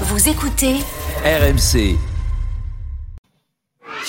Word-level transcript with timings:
Vous 0.00 0.28
écoutez 0.28 0.80
RMC. 1.24 2.13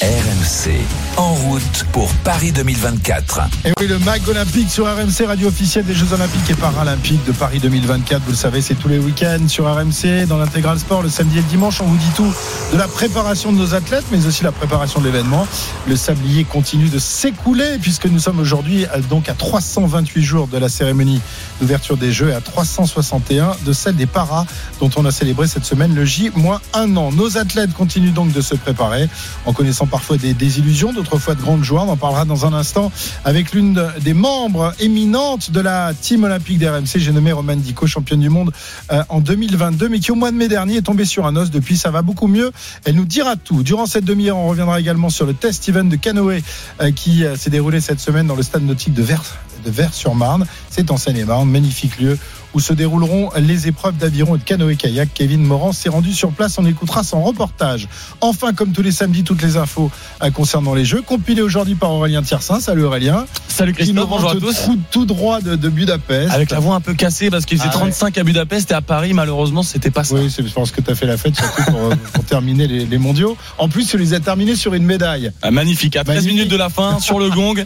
RMC, 0.01 0.71
en 1.15 1.33
route 1.35 1.85
pour 1.93 2.13
Paris 2.25 2.51
2024. 2.51 3.39
Et 3.63 3.71
oui, 3.79 3.87
le 3.87 3.97
MAG 3.99 4.27
olympique 4.27 4.69
sur 4.69 4.85
RMC, 4.85 5.25
radio 5.25 5.47
officielle 5.47 5.85
des 5.85 5.93
Jeux 5.93 6.11
olympiques 6.11 6.49
et 6.49 6.53
paralympiques 6.53 7.23
de 7.23 7.31
Paris 7.31 7.59
2024. 7.59 8.21
Vous 8.23 8.31
le 8.31 8.35
savez, 8.35 8.61
c'est 8.61 8.75
tous 8.75 8.89
les 8.89 8.99
week-ends 8.99 9.47
sur 9.47 9.73
RMC, 9.73 10.25
dans 10.27 10.37
l'intégral 10.37 10.79
sport, 10.79 11.01
le 11.01 11.07
samedi 11.07 11.37
et 11.37 11.41
le 11.41 11.47
dimanche. 11.47 11.79
On 11.79 11.85
vous 11.85 11.95
dit 11.95 12.11
tout 12.13 12.29
de 12.73 12.77
la 12.77 12.89
préparation 12.89 13.53
de 13.53 13.57
nos 13.57 13.73
athlètes, 13.73 14.03
mais 14.11 14.25
aussi 14.25 14.43
la 14.43 14.51
préparation 14.51 14.99
de 14.99 15.05
l'événement. 15.05 15.47
Le 15.87 15.95
sablier 15.95 16.43
continue 16.43 16.89
de 16.89 16.99
s'écouler 16.99 17.77
puisque 17.81 18.07
nous 18.07 18.19
sommes 18.19 18.39
aujourd'hui 18.39 18.85
euh, 18.93 18.99
donc 19.09 19.29
à 19.29 19.33
328 19.33 20.21
jours 20.21 20.47
de 20.47 20.57
la 20.57 20.67
cérémonie 20.67 21.21
d'ouverture 21.61 21.95
des 21.95 22.11
Jeux 22.11 22.31
et 22.31 22.33
à 22.33 22.41
361 22.41 23.55
de 23.65 23.71
celle 23.71 23.95
des 23.95 24.07
paras 24.07 24.45
dont 24.81 24.89
on 24.97 25.05
a 25.05 25.11
célébré 25.11 25.47
cette 25.47 25.65
semaine 25.65 25.95
le 25.95 26.03
J 26.03 26.31
moins 26.35 26.59
un 26.73 26.97
an. 26.97 27.13
Nos 27.13 27.37
athlètes 27.37 27.73
continuent 27.73 28.13
donc 28.13 28.33
de 28.33 28.41
se 28.41 28.55
préparer 28.55 29.07
en 29.45 29.53
connaissant 29.53 29.84
parfois 29.85 30.17
des 30.17 30.33
désillusions, 30.33 30.93
d'autres 30.93 31.17
fois 31.17 31.35
de 31.35 31.41
grandes 31.41 31.63
joies. 31.63 31.83
On 31.83 31.89
en 31.89 31.97
parlera 31.97 32.25
dans 32.25 32.45
un 32.45 32.53
instant 32.53 32.91
avec 33.23 33.53
l'une 33.53 33.85
des 34.01 34.13
membres 34.13 34.73
éminentes 34.79 35.51
de 35.51 35.59
la 35.59 35.93
team 35.93 36.23
olympique 36.23 36.59
d'RMC. 36.59 36.97
J'ai 36.97 37.11
nommé 37.11 37.31
Roman 37.31 37.55
Dico, 37.55 37.87
championne 37.87 38.19
du 38.19 38.29
monde 38.29 38.51
euh, 38.91 39.03
en 39.09 39.21
2022, 39.21 39.89
mais 39.89 39.99
qui 39.99 40.11
au 40.11 40.15
mois 40.15 40.31
de 40.31 40.37
mai 40.37 40.47
dernier 40.47 40.77
est 40.77 40.81
tombée 40.81 41.05
sur 41.05 41.25
un 41.25 41.35
os. 41.35 41.51
Depuis, 41.51 41.77
ça 41.77 41.91
va 41.91 42.01
beaucoup 42.01 42.27
mieux. 42.27 42.51
Elle 42.85 42.95
nous 42.95 43.05
dira 43.05 43.35
tout. 43.35 43.63
Durant 43.63 43.85
cette 43.85 44.05
demi-heure, 44.05 44.37
on 44.37 44.47
reviendra 44.47 44.79
également 44.79 45.09
sur 45.09 45.25
le 45.25 45.33
test 45.33 45.67
event 45.69 45.85
de 45.85 45.95
canoë 45.95 46.43
euh, 46.81 46.91
qui 46.91 47.25
euh, 47.25 47.35
s'est 47.35 47.49
déroulé 47.49 47.81
cette 47.81 47.99
semaine 47.99 48.27
dans 48.27 48.35
le 48.35 48.43
stade 48.43 48.63
nautique 48.63 48.93
de 48.93 49.03
Vers 49.03 49.23
de 49.65 49.71
Vers-sur-Marne. 49.71 50.45
C'est 50.69 50.91
en 50.91 50.97
Seine-et-Marne, 50.97 51.49
magnifique 51.49 51.99
lieu 51.99 52.17
où 52.55 52.59
se 52.61 52.73
dérouleront 52.73 53.29
les 53.37 53.67
épreuves 53.67 53.97
d'aviron 53.97 54.35
et 54.35 54.39
de 54.39 54.43
canoë-kayak. 54.43 55.09
Kevin 55.13 55.43
Moran 55.43 55.73
s'est 55.73 55.89
rendu 55.89 56.13
sur 56.13 56.31
place. 56.31 56.57
On 56.57 56.65
écoutera 56.65 57.03
son 57.03 57.21
reportage. 57.21 57.87
Enfin, 58.21 58.53
comme 58.53 58.71
tous 58.71 58.81
les 58.81 58.91
samedis, 58.93 59.23
toutes 59.23 59.41
les 59.41 59.57
infos 59.57 59.91
euh, 60.23 60.31
concernant 60.31 60.73
les 60.73 60.85
Jeux, 60.85 61.01
compilées 61.01 61.41
aujourd'hui 61.41 61.75
par 61.75 61.91
Aurélien 61.91 62.23
Tiersin. 62.23 62.59
Salut 62.61 62.85
Aurélien. 62.85 63.25
Salut 63.49 63.73
Christophe, 63.73 64.09
bonjour 64.09 64.31
à 64.31 64.35
tous. 64.35 64.63
Tout, 64.65 64.79
tout 64.89 65.05
droit 65.05 65.41
de, 65.41 65.55
de 65.55 65.69
Budapest. 65.69 66.31
Avec 66.31 66.49
la 66.49 66.59
voix 66.59 66.75
un 66.75 66.81
peu 66.81 66.93
cassée 66.93 67.29
parce 67.29 67.45
qu'il 67.45 67.57
faisait 67.57 67.69
Ah 67.71 67.75
ouais. 67.77 67.91
35 67.91 68.17
à 68.17 68.23
Budapest 68.23 68.71
et 68.71 68.73
à 68.73 68.81
Paris, 68.81 69.13
malheureusement, 69.13 69.61
c'était 69.63 69.91
pas 69.91 70.03
ça. 70.05 70.15
Oui, 70.15 70.31
c'est 70.33 70.43
parce 70.53 70.71
que 70.71 70.79
tu 70.81 70.89
as 70.89 70.95
fait 70.95 71.05
la 71.05 71.17
fête, 71.17 71.35
surtout 71.35 71.63
pour, 71.71 71.79
euh, 71.81 71.95
pour 72.13 72.23
terminer 72.23 72.67
les, 72.67 72.85
les 72.85 72.97
mondiaux. 72.97 73.35
En 73.57 73.67
plus, 73.67 73.85
tu 73.87 73.97
les 73.97 74.13
as 74.13 74.21
terminés 74.21 74.55
sur 74.55 74.73
une 74.73 74.83
médaille. 74.85 75.31
Ah, 75.41 75.51
magnifique. 75.51 75.97
À 75.97 76.03
13 76.05 76.15
Magnifique. 76.15 76.35
minutes 76.37 76.51
de 76.51 76.57
la 76.57 76.69
fin, 76.69 76.99
sur 76.99 77.19
le 77.19 77.29
gong, 77.29 77.65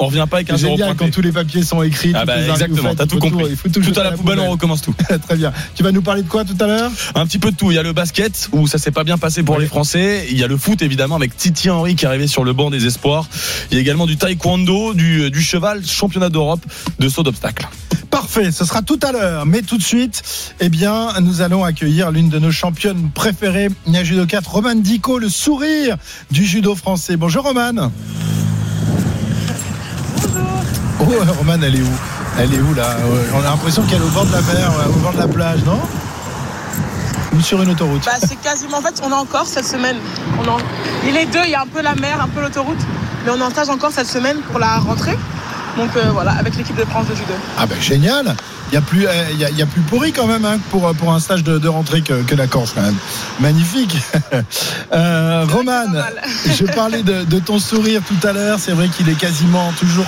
on 0.00 0.06
revient 0.06 0.26
pas 0.28 0.38
avec 0.38 0.50
un 0.50 0.56
zéro 0.56 0.76
génial 0.76 0.96
quand 0.96 1.10
tous 1.10 1.20
les 1.20 1.32
papiers 1.32 1.62
sont 1.62 1.82
écrits. 1.82 2.12
Ah 2.14 2.24
bah, 2.24 2.40
exactement, 2.40 2.94
t'as 2.94 3.06
tout 3.06 3.18
compris. 3.18 3.44
il 3.50 3.56
faut 3.56 3.68
tout, 3.68 3.80
Tout 3.80 3.98
à 3.98 4.04
la 4.04 4.12
poubelle, 4.12 4.40
on 4.40 4.50
recommence 4.50 4.82
tout. 4.82 4.94
Très 5.26 5.36
bien. 5.36 5.52
Tu 5.74 5.82
vas 5.82 5.92
nous 5.92 6.02
parler 6.02 6.22
de 6.22 6.28
quoi 6.28 6.44
tout 6.44 6.56
à 6.60 6.66
l'heure? 6.66 6.90
Un 7.14 7.26
petit 7.26 7.38
peu 7.38 7.50
de 7.50 7.56
tout. 7.56 7.70
Il 7.70 7.74
y 7.74 7.78
a 7.78 7.82
le 7.82 7.92
basket 7.92 8.48
où 8.52 8.66
ça 8.66 8.78
s'est 8.78 8.90
pas 8.90 9.04
bien 9.04 9.18
passé 9.18 9.42
pour 9.42 9.58
les 9.58 9.66
Français. 9.66 10.26
Il 10.30 10.38
y 10.38 10.44
a 10.44 10.46
le 10.46 10.56
foot 10.56 10.82
évidemment 10.82 11.16
avec 11.16 11.36
Titi 11.36 11.70
Henry 11.70 11.96
qui 11.96 12.04
est 12.04 12.08
arrivé 12.08 12.26
sur 12.26 12.44
le 12.44 12.52
banc 12.52 12.70
des 12.70 12.86
espoirs. 12.86 13.28
Il 13.70 13.74
y 13.74 13.78
a 13.78 13.80
également 13.80 14.06
du 14.06 14.16
taekwondo, 14.16 14.94
du, 14.94 15.30
du 15.30 15.42
cheval, 15.42 15.84
championnat 15.86 16.28
d'Europe 16.28 16.64
de 16.98 17.08
saut 17.08 17.22
d'obstacle. 17.22 17.68
Parfait, 18.10 18.50
ce 18.50 18.64
sera 18.64 18.82
tout 18.82 18.98
à 19.02 19.12
l'heure. 19.12 19.46
Mais 19.46 19.62
tout 19.62 19.78
de 19.78 19.82
suite, 19.82 20.22
eh 20.58 20.68
bien, 20.68 21.12
nous 21.20 21.42
allons 21.42 21.64
accueillir 21.64 22.10
l'une 22.10 22.28
de 22.28 22.38
nos 22.38 22.50
championnes 22.50 23.10
préférées, 23.14 23.68
la 23.86 24.02
judokate 24.02 24.46
Roman 24.46 24.74
Dico, 24.74 25.18
le 25.18 25.28
sourire 25.28 25.96
du 26.30 26.44
judo 26.44 26.74
français. 26.74 27.16
Bonjour 27.16 27.44
Roman. 27.44 27.92
Roman, 31.18 31.56
elle 31.62 31.76
est 31.76 31.82
où 31.82 31.90
Elle 32.38 32.54
est 32.54 32.60
où 32.60 32.74
là 32.74 32.96
Ouais, 33.04 33.28
On 33.34 33.40
a 33.40 33.50
l'impression 33.50 33.82
qu'elle 33.82 34.00
est 34.00 34.04
au 34.04 34.08
bord 34.08 34.26
de 34.26 34.32
la 34.32 34.40
mer, 34.42 34.70
ouais, 34.70 34.84
au 34.94 34.98
bord 34.98 35.12
de 35.12 35.18
la 35.18 35.28
plage, 35.28 35.60
non 35.64 35.80
Ou 37.36 37.40
sur 37.40 37.62
une 37.62 37.70
autoroute 37.70 38.04
Bah, 38.04 38.12
c'est 38.20 38.40
quasiment. 38.40 38.78
En 38.78 38.82
fait, 38.82 39.00
on 39.04 39.10
est 39.10 39.14
en 39.14 39.24
Corse 39.24 39.50
cette 39.50 39.66
semaine. 39.66 39.96
On 40.42 40.48
en- 40.48 40.58
Il 41.06 41.16
est 41.16 41.26
deux, 41.26 41.40
il 41.44 41.50
y 41.50 41.54
a 41.54 41.62
un 41.62 41.66
peu 41.66 41.82
la 41.82 41.94
mer, 41.94 42.20
un 42.22 42.28
peu 42.28 42.40
l'autoroute. 42.40 42.78
Mais 43.24 43.30
on 43.32 43.38
est 43.38 43.42
en 43.42 43.50
stage 43.50 43.68
encore 43.68 43.90
cette 43.92 44.06
semaine 44.08 44.38
pour 44.50 44.58
la 44.58 44.76
rentrée. 44.78 45.18
Donc 45.76 45.90
euh, 45.96 46.10
voilà, 46.12 46.32
avec 46.32 46.56
l'équipe 46.56 46.76
de 46.76 46.84
France 46.84 47.06
de 47.08 47.14
judo. 47.14 47.32
Ah 47.58 47.66
ben 47.66 47.80
génial 47.80 48.34
il 48.70 48.74
y 48.74 48.78
a 48.78 48.80
plus, 48.80 49.06
euh, 49.06 49.10
il 49.32 49.38
y 49.38 49.44
a, 49.44 49.50
il 49.50 49.58
y 49.58 49.62
a 49.62 49.66
plus 49.66 49.82
pourri 49.82 50.12
quand 50.12 50.26
même 50.26 50.44
hein, 50.44 50.58
pour 50.70 50.92
pour 50.94 51.12
un 51.12 51.20
stage 51.20 51.42
de, 51.42 51.58
de 51.58 51.68
rentrée 51.68 52.02
que, 52.02 52.22
que 52.22 52.34
la 52.34 52.46
Corse 52.46 52.72
quand 52.74 52.82
même. 52.82 52.96
Magnifique. 53.40 53.96
Euh, 54.92 55.44
Roman, 55.48 55.84
pas 55.84 55.88
mal. 55.88 56.22
je 56.58 56.64
parlais 56.64 57.02
de, 57.02 57.24
de 57.24 57.38
ton 57.38 57.60
sourire 57.60 58.02
tout 58.06 58.26
à 58.26 58.32
l'heure. 58.32 58.58
C'est 58.58 58.72
vrai 58.72 58.88
qu'il 58.88 59.08
est 59.08 59.14
quasiment 59.18 59.70
toujours 59.78 60.06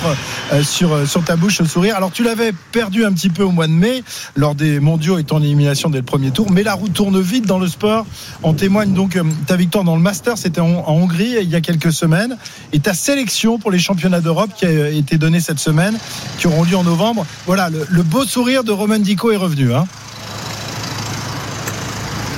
euh, 0.52 0.62
sur 0.64 0.92
euh, 0.92 1.06
sur 1.06 1.22
ta 1.22 1.36
bouche 1.36 1.58
ce 1.58 1.64
sourire. 1.64 1.96
Alors 1.96 2.10
tu 2.10 2.24
l'avais 2.24 2.52
perdu 2.72 3.04
un 3.04 3.12
petit 3.12 3.28
peu 3.28 3.44
au 3.44 3.52
mois 3.52 3.68
de 3.68 3.72
mai 3.72 4.02
lors 4.34 4.54
des 4.54 4.80
Mondiaux 4.80 5.18
et 5.18 5.24
ton 5.24 5.40
élimination 5.40 5.88
dès 5.88 5.98
le 5.98 6.04
premier 6.04 6.30
tour. 6.32 6.50
Mais 6.50 6.62
la 6.64 6.74
roue 6.74 6.88
tourne 6.88 7.20
vite 7.20 7.46
dans 7.46 7.58
le 7.58 7.68
sport. 7.68 8.06
En 8.42 8.54
témoigne 8.54 8.92
donc 8.92 9.14
euh, 9.16 9.22
ta 9.46 9.56
victoire 9.56 9.84
dans 9.84 9.96
le 9.96 10.02
Master. 10.02 10.36
C'était 10.36 10.60
en, 10.60 10.84
en 10.86 10.92
Hongrie 10.94 11.36
il 11.40 11.48
y 11.48 11.54
a 11.54 11.60
quelques 11.60 11.92
semaines 11.92 12.36
et 12.72 12.80
ta 12.80 12.94
sélection 12.94 13.58
pour 13.58 13.70
les 13.70 13.78
championnats 13.78 14.20
d'Europe 14.20 14.50
qui 14.56 14.66
a 14.66 14.88
été 14.88 15.16
donnée 15.18 15.40
cette 15.40 15.60
semaine, 15.60 15.96
qui 16.38 16.48
auront 16.48 16.64
lieu 16.64 16.76
en 16.76 16.84
novembre. 16.84 17.24
Voilà, 17.46 17.70
le, 17.70 17.86
le 17.88 18.02
beau 18.02 18.24
sourire 18.24 18.51
de 18.60 18.72
Roman 18.72 18.98
Dico 18.98 19.30
est 19.30 19.36
revenu. 19.36 19.72
Hein. 19.74 19.86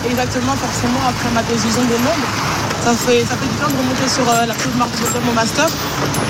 Exactement, 0.09 0.53
forcément, 0.55 1.01
après 1.09 1.31
ma 1.35 1.43
décision 1.43 1.83
des 1.83 1.99
mondes. 1.99 2.25
Ça 2.85 2.93
fait, 2.95 3.23
ça 3.23 3.35
fait 3.37 3.49
du 3.49 3.57
bien 3.57 3.67
de 3.67 3.73
remonter 3.73 4.09
sur 4.09 4.29
euh, 4.29 4.47
la 4.47 4.55
plus 4.55 4.71
marque 4.79 4.93
de 4.93 5.27
mon 5.27 5.33
master. 5.33 5.67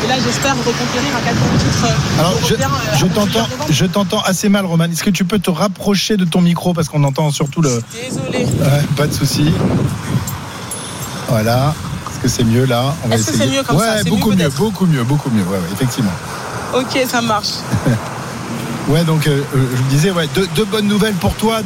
Et 0.03 0.07
là, 0.07 0.15
j'espère 0.25 0.57
reconquérir 0.57 1.17
un 1.17 1.21
quatrième 1.21 1.59
titre 1.59 1.85
euh, 1.85 2.21
Alors, 2.21 2.39
je, 2.47 2.55
euh, 2.55 2.97
je 2.97 3.07
t'entends, 3.07 3.27
19 3.27 3.51
novembre. 3.51 3.67
je 3.69 3.85
t'entends 3.87 4.21
assez 4.23 4.49
mal, 4.49 4.65
Roman. 4.65 4.85
Est-ce 4.85 5.05
que 5.05 5.11
tu 5.11 5.25
peux 5.25 5.39
te 5.39 5.51
rapprocher 5.51 6.17
de 6.17 6.25
ton 6.25 6.41
micro 6.41 6.73
parce 6.73 6.89
qu'on 6.89 7.05
entend 7.05 7.31
surtout 7.31 7.61
le. 7.61 7.83
Désolé. 7.93 8.47
Pas 8.97 9.07
de 9.07 9.13
souci. 9.13 9.53
Voilà. 11.29 11.75
Est-ce 12.11 12.21
que 12.21 12.29
c'est 12.29 12.45
mieux 12.45 12.65
là? 12.65 12.95
Est-ce 13.11 13.33
que 13.33 13.37
c'est 13.37 13.47
mieux 13.49 13.63
comme 13.65 13.77
ouais, 13.77 13.99
ça 13.99 14.05
beaucoup 14.05 14.31
mieux, 14.31 14.37
mieux, 14.37 14.51
beaucoup 14.51 14.87
mieux, 14.87 15.03
beaucoup 15.05 15.31
mieux. 15.31 15.43
Ouais, 15.43 15.59
ouais, 15.59 15.73
effectivement. 15.75 16.13
Ok, 16.75 16.99
ça 17.07 17.21
marche. 17.21 17.55
Ouais, 18.89 19.03
donc 19.03 19.27
euh, 19.27 19.43
euh, 19.57 19.67
je 19.77 19.83
me 19.83 19.89
disais, 19.89 20.11
ouais, 20.11 20.29
deux, 20.35 20.65
bonnes 20.67 20.87
nouvelles 20.87 21.15
pour 21.15 21.35
toi 21.35 21.63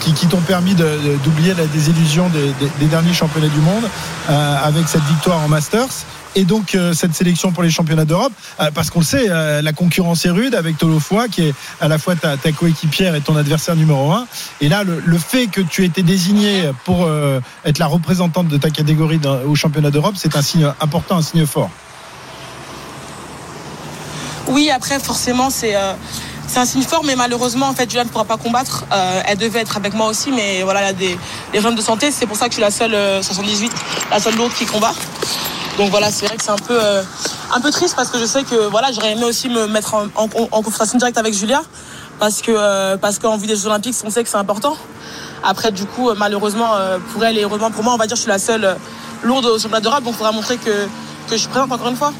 qui, 0.00 0.26
t'ont 0.26 0.40
permis 0.40 0.74
d'oublier 0.74 1.54
la 1.54 1.66
désillusion 1.66 2.28
des, 2.28 2.86
derniers 2.86 3.12
championnats 3.12 3.48
du 3.48 3.60
monde 3.60 3.84
euh, 4.28 4.56
avec 4.64 4.88
cette 4.88 5.04
victoire 5.04 5.38
en 5.40 5.48
Masters. 5.48 6.04
Et 6.36 6.44
donc 6.44 6.76
cette 6.92 7.12
sélection 7.12 7.50
pour 7.50 7.64
les 7.64 7.70
championnats 7.70 8.04
d'Europe, 8.04 8.32
parce 8.72 8.88
qu'on 8.88 9.00
le 9.00 9.04
sait, 9.04 9.26
la 9.26 9.72
concurrence 9.72 10.24
est 10.24 10.30
rude 10.30 10.54
avec 10.54 10.78
Tolofoy, 10.78 11.28
qui 11.28 11.48
est 11.48 11.54
à 11.80 11.88
la 11.88 11.98
fois 11.98 12.14
ta, 12.14 12.36
coéquipière 12.52 13.16
et 13.16 13.20
ton 13.20 13.34
adversaire 13.34 13.74
numéro 13.74 14.12
un. 14.12 14.28
Et 14.60 14.68
là, 14.68 14.84
le, 14.84 15.18
fait 15.18 15.48
que 15.48 15.60
tu 15.60 15.82
aies 15.82 15.86
été 15.86 16.04
désigné 16.04 16.70
pour 16.84 17.10
être 17.64 17.80
la 17.80 17.86
représentante 17.88 18.46
de 18.46 18.58
ta 18.58 18.70
catégorie 18.70 19.18
au 19.44 19.56
championnat 19.56 19.90
d'Europe, 19.90 20.14
c'est 20.16 20.36
un 20.36 20.42
signe 20.42 20.72
important, 20.80 21.16
un 21.16 21.22
signe 21.22 21.46
fort. 21.46 21.70
Oui, 24.46 24.70
après, 24.70 25.00
forcément, 25.00 25.50
c'est 25.50 25.74
c'est 26.50 26.58
un 26.58 26.64
signe 26.64 26.82
fort, 26.82 27.04
mais 27.04 27.14
malheureusement, 27.14 27.66
en 27.66 27.74
fait, 27.74 27.88
Julia 27.88 28.04
ne 28.04 28.08
pourra 28.08 28.24
pas 28.24 28.36
combattre. 28.36 28.84
Euh, 28.92 29.22
elle 29.26 29.38
devait 29.38 29.60
être 29.60 29.76
avec 29.76 29.94
moi 29.94 30.08
aussi, 30.08 30.32
mais 30.32 30.62
voilà, 30.62 30.82
il 30.82 30.86
y 30.86 30.88
a 30.88 30.92
des, 30.92 31.18
des 31.52 31.58
problèmes 31.58 31.76
de 31.76 31.82
santé. 31.82 32.10
C'est 32.10 32.26
pour 32.26 32.36
ça 32.36 32.46
que 32.46 32.50
je 32.50 32.56
suis 32.56 32.62
la 32.62 32.70
seule 32.70 32.94
euh, 32.94 33.22
78, 33.22 33.70
la 34.10 34.18
seule 34.18 34.34
lourde 34.34 34.52
qui 34.52 34.66
combat. 34.66 34.92
Donc 35.78 35.90
voilà, 35.90 36.10
c'est 36.10 36.26
vrai 36.26 36.36
que 36.36 36.42
c'est 36.42 36.50
un 36.50 36.56
peu, 36.56 36.76
euh, 36.78 37.02
un 37.54 37.60
peu 37.60 37.70
triste 37.70 37.94
parce 37.94 38.10
que 38.10 38.18
je 38.18 38.24
sais 38.24 38.42
que 38.42 38.68
voilà, 38.68 38.90
j'aurais 38.92 39.12
aimé 39.12 39.24
aussi 39.24 39.48
me 39.48 39.66
mettre 39.66 39.94
en, 39.94 40.28
confrontation 40.28 40.98
directe 40.98 41.16
avec 41.16 41.34
Julia 41.34 41.62
parce 42.18 42.42
que 42.42 42.50
euh, 42.50 42.96
parce 42.96 43.18
qu'en 43.18 43.36
vue 43.36 43.46
des 43.46 43.56
Jeux 43.56 43.66
Olympiques, 43.66 43.94
on 44.04 44.10
sait 44.10 44.22
que 44.22 44.28
c'est 44.28 44.36
important. 44.36 44.76
Après, 45.42 45.72
du 45.72 45.86
coup, 45.86 46.10
euh, 46.10 46.14
malheureusement, 46.16 46.74
euh, 46.74 46.98
pour 47.12 47.24
elle 47.24 47.38
et 47.38 47.42
heureusement 47.44 47.70
pour 47.70 47.82
moi, 47.82 47.94
on 47.94 47.96
va 47.96 48.06
dire 48.06 48.14
que 48.14 48.18
je 48.18 48.22
suis 48.22 48.30
la 48.30 48.38
seule 48.38 48.64
euh, 48.64 48.74
lourde 49.22 49.46
au 49.46 49.58
championnat 49.58 49.80
d'Europe, 49.80 50.04
donc 50.04 50.14
il 50.14 50.18
faudra 50.18 50.32
montrer 50.32 50.58
que, 50.58 50.86
que 51.28 51.32
je 51.32 51.36
suis 51.36 51.48
présente 51.48 51.72
encore 51.72 51.88
une 51.88 51.96
fois. 51.96 52.12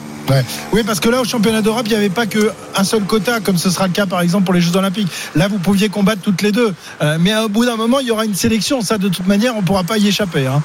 Oui, 0.72 0.82
parce 0.84 1.00
que 1.00 1.08
là, 1.08 1.20
au 1.20 1.25
championnat 1.25 1.62
d'Europe, 1.62 1.82
il 1.86 1.91
n'y 1.91 1.97
avait 1.97 2.08
pas 2.08 2.26
qu'un 2.26 2.84
seul 2.84 3.03
quota, 3.03 3.41
comme 3.41 3.58
ce 3.58 3.70
sera 3.70 3.86
le 3.86 3.92
cas, 3.92 4.06
par 4.06 4.20
exemple, 4.20 4.44
pour 4.44 4.54
les 4.54 4.60
Jeux 4.60 4.76
Olympiques. 4.76 5.08
Là, 5.34 5.48
vous 5.48 5.58
pouviez 5.58 5.88
combattre 5.88 6.22
toutes 6.22 6.42
les 6.42 6.53
deux. 6.53 6.75
Euh, 7.03 7.19
mais 7.20 7.36
au 7.36 7.48
bout 7.48 7.64
d'un 7.64 7.76
moment, 7.76 8.00
il 8.00 8.06
y 8.06 8.10
aura 8.10 8.25
une 8.25 8.34
sélection. 8.34 8.80
Ça, 8.80 8.98
de 8.98 9.09
toute 9.09 9.26
manière, 9.26 9.56
on 9.56 9.60
ne 9.60 9.66
pourra 9.66 9.84
pas 9.84 9.98
y 9.98 10.09
échapper. 10.09 10.47
Hein. 10.47 10.62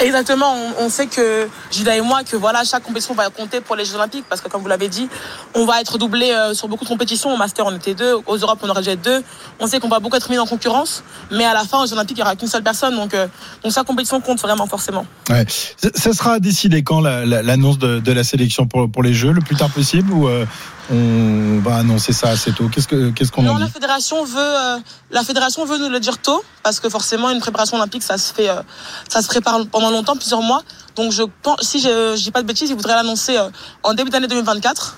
Exactement, 0.00 0.54
on, 0.78 0.88
sait 0.88 1.06
que 1.08 1.48
Julia 1.72 1.96
et 1.96 2.00
moi 2.00 2.22
que 2.22 2.36
voilà 2.36 2.62
chaque 2.64 2.84
compétition 2.84 3.14
va 3.14 3.30
compter 3.30 3.60
pour 3.60 3.74
les 3.74 3.84
Jeux 3.84 3.96
Olympiques 3.96 4.24
parce 4.28 4.40
que 4.40 4.48
comme 4.48 4.62
vous 4.62 4.68
l'avez 4.68 4.88
dit, 4.88 5.08
on 5.54 5.66
va 5.66 5.80
être 5.80 5.98
doublé 5.98 6.30
euh, 6.30 6.54
sur 6.54 6.68
beaucoup 6.68 6.84
de 6.84 6.88
compétitions. 6.88 7.34
Au 7.34 7.36
Master 7.36 7.66
on 7.66 7.74
était 7.74 7.94
deux, 7.94 8.14
aux 8.26 8.36
Europes 8.36 8.60
on 8.62 8.68
aurait 8.68 8.82
dû 8.82 8.96
deux. 8.96 9.24
On 9.58 9.66
sait 9.66 9.80
qu'on 9.80 9.88
va 9.88 9.98
beaucoup 9.98 10.16
être 10.16 10.30
mis 10.30 10.38
en 10.38 10.46
concurrence, 10.46 11.02
mais 11.32 11.44
à 11.44 11.52
la 11.52 11.64
fin 11.64 11.82
aux 11.82 11.86
Jeux 11.86 11.94
Olympiques 11.94 12.16
il 12.16 12.20
n'y 12.20 12.26
aura 12.26 12.36
qu'une 12.36 12.48
seule 12.48 12.62
personne 12.62 12.94
donc 12.94 13.12
euh, 13.14 13.26
donc 13.64 13.72
chaque 13.72 13.86
compétition 13.86 14.20
compte 14.20 14.40
vraiment 14.40 14.66
forcément. 14.68 15.04
Ouais. 15.30 15.44
Ça- 15.48 16.12
sera 16.12 16.38
décidé 16.38 16.82
quand 16.84 17.00
la- 17.00 17.26
la- 17.26 17.42
l'annonce 17.42 17.78
de, 17.78 17.98
de 17.98 18.12
la 18.12 18.22
sélection 18.24 18.66
pour, 18.66 18.90
pour 18.90 19.02
les 19.02 19.14
Jeux 19.14 19.32
Le 19.32 19.40
plus 19.40 19.56
tard 19.56 19.70
possible 19.70 20.12
ou 20.12 20.28
euh, 20.28 20.46
on 20.90 21.60
va 21.60 21.76
annoncer 21.76 22.12
ça 22.12 22.30
assez 22.30 22.52
tôt 22.52 22.68
Qu'est-ce 22.68 22.88
que- 22.88 23.10
qu'est-ce 23.10 23.30
qu'on 23.30 23.42
la 23.58 23.68
fédération 23.68 24.24
veut 24.24 24.36
euh, 24.38 24.78
la 25.10 25.22
fédération 25.22 25.64
veut 25.64 25.78
nous 25.78 25.88
le 25.90 26.00
dire 26.00 26.18
tôt 26.18 26.42
parce 26.62 26.80
que 26.80 26.88
forcément 26.88 27.30
une 27.30 27.40
préparation 27.40 27.76
olympique 27.76 28.02
ça 28.02 28.16
se 28.18 28.32
fait 28.32 28.48
euh, 28.48 28.62
ça 29.08 29.20
se 29.22 29.26
prépare 29.28 29.66
pendant 29.70 29.90
longtemps 29.90 30.16
plusieurs 30.16 30.42
mois. 30.42 30.62
Donc 30.96 31.12
je 31.12 31.22
pense 31.42 31.60
si 31.62 31.78
je 31.80 32.14
je 32.16 32.22
dis 32.22 32.30
pas 32.30 32.42
de 32.42 32.46
bêtises, 32.46 32.70
ils 32.70 32.76
voudraient 32.76 32.94
l'annoncer 32.94 33.36
euh, 33.36 33.48
en 33.82 33.94
début 33.94 34.10
d'année 34.10 34.28
2024. 34.28 34.96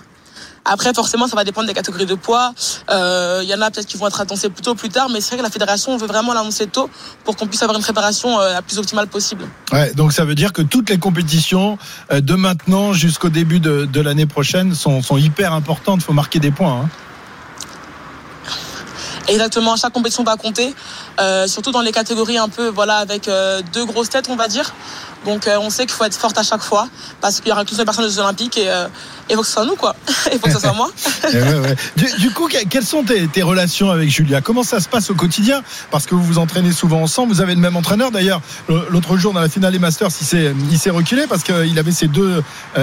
Après, 0.65 0.93
forcément, 0.95 1.27
ça 1.27 1.37
va 1.37 1.45
dépendre 1.45 1.67
des 1.67 1.75
catégories 1.75 2.07
de 2.07 2.15
poids. 2.15 2.53
Il 2.89 3.49
y 3.49 3.55
en 3.55 3.61
a 3.61 3.71
peut-être 3.71 3.87
qui 3.87 3.97
vont 3.97 4.07
être 4.07 4.21
annoncés 4.21 4.51
plus 4.51 4.63
tôt, 4.63 4.75
plus 4.75 4.89
tard, 4.89 5.09
mais 5.09 5.21
c'est 5.21 5.31
vrai 5.31 5.39
que 5.39 5.43
la 5.43 5.51
fédération 5.51 5.97
veut 5.97 6.07
vraiment 6.07 6.33
l'annoncer 6.33 6.67
tôt 6.67 6.91
pour 7.25 7.37
qu'on 7.37 7.47
puisse 7.47 7.63
avoir 7.63 7.77
une 7.77 7.83
préparation 7.83 8.39
la 8.39 8.63
plus 8.63 8.79
optimale 8.79 9.07
possible. 9.07 9.47
Ouais, 9.73 9.93
donc 9.95 10.13
ça 10.13 10.25
veut 10.25 10.35
dire 10.35 10.53
que 10.53 10.63
toutes 10.63 10.91
les 10.91 10.99
compétitions 10.99 11.79
de 12.11 12.35
maintenant 12.35 12.93
jusqu'au 12.93 13.31
début 13.31 13.61
de, 13.61 13.87
de 13.87 14.01
l'année 14.01 14.27
prochaine 14.27 14.75
sont, 14.75 15.03
sont, 15.03 15.17
hyper 15.17 15.53
importantes. 15.53 16.01
Il 16.01 16.05
faut 16.05 16.13
marquer 16.13 16.41
des 16.41 16.51
points. 16.51 16.83
Hein. 16.85 16.89
Exactement, 19.29 19.77
chaque 19.77 19.93
compétition 19.93 20.25
va 20.25 20.37
compter, 20.37 20.75
euh, 21.21 21.47
surtout 21.47 21.71
dans 21.71 21.83
les 21.83 21.93
catégories 21.93 22.39
un 22.39 22.49
peu 22.49 22.69
voilà 22.69 22.97
avec 22.97 23.29
euh, 23.29 23.63
deux 23.73 23.85
grosses 23.85 24.09
têtes 24.09 24.29
on 24.29 24.37
va 24.37 24.49
dire. 24.49 24.75
Donc 25.25 25.47
euh, 25.47 25.59
on 25.61 25.71
sait 25.71 25.87
qu'il 25.87 25.95
faut 25.95 26.05
être 26.05 26.17
forte 26.17 26.39
à 26.39 26.43
chaque 26.43 26.63
fois 26.63 26.89
parce 27.21 27.41
qu'il 27.41 27.49
y 27.49 27.53
aura 27.53 27.65
qu'une 27.65 27.77
seule 27.77 27.85
personne 27.85 28.05
aux 28.05 28.19
Olympiques 28.19 28.59
et 28.59 28.69
il 29.29 29.37
faut 29.37 29.43
que 29.43 29.47
ce 29.47 29.53
soit 29.53 29.67
nous 29.67 29.77
quoi. 29.77 29.95
il 30.33 30.39
faut 30.39 30.47
que 30.47 30.53
ce 30.53 30.61
soit 30.61 30.73
moi. 30.73 30.91
ouais, 31.25 31.59
ouais. 31.59 31.77
Du, 31.97 32.07
du, 32.19 32.31
coup, 32.31 32.49
quelles 32.49 32.85
sont 32.85 33.03
tes, 33.03 33.27
tes, 33.29 33.43
relations 33.43 33.91
avec 33.91 34.09
Julia? 34.09 34.41
Comment 34.41 34.63
ça 34.63 34.81
se 34.81 34.89
passe 34.89 35.11
au 35.11 35.15
quotidien? 35.15 35.63
Parce 35.91 36.07
que 36.07 36.15
vous 36.15 36.23
vous 36.23 36.39
entraînez 36.39 36.73
souvent 36.73 37.03
ensemble, 37.03 37.33
vous 37.33 37.41
avez 37.41 37.55
le 37.55 37.61
même 37.61 37.77
entraîneur. 37.77 38.11
D'ailleurs, 38.11 38.41
l'autre 38.69 39.17
jour 39.17 39.33
dans 39.33 39.41
la 39.41 39.49
finale 39.49 39.73
des 39.73 39.79
Masters, 39.79 40.11
il 40.71 40.79
s'est 40.79 40.91
reculé 40.91 41.27
parce 41.29 41.43
qu'il 41.43 41.79
avait 41.79 41.93
ses 41.93 42.09
deux, 42.09 42.43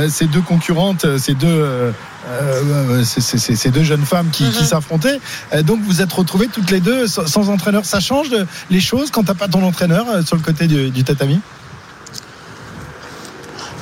ses 0.09 0.25
deux 0.25 0.41
concurrentes, 0.41 1.17
ses 1.17 1.33
deux 1.33 1.93
euh, 2.29 3.03
ces 3.03 3.69
deux 3.69 3.83
jeunes 3.83 4.05
femmes 4.05 4.29
qui, 4.31 4.49
qui 4.49 4.59
mhm. 4.59 4.65
s'affrontaient. 4.65 5.19
Euh, 5.53 5.63
donc 5.63 5.79
vous 5.81 6.01
êtes 6.01 6.11
retrouvées 6.11 6.47
toutes 6.47 6.71
les 6.71 6.81
deux 6.81 7.07
sans, 7.07 7.49
entraîneur. 7.49 7.85
Ça 7.85 7.99
change 7.99 8.29
les 8.69 8.81
choses 8.81 9.11
quand 9.11 9.23
t'as 9.23 9.33
pas 9.33 9.47
ton 9.47 9.63
entraîneur 9.63 10.05
euh, 10.09 10.21
sur 10.23 10.35
le 10.35 10.41
côté 10.41 10.67
du, 10.67 10.89
du 10.89 11.03
tatami? 11.03 11.39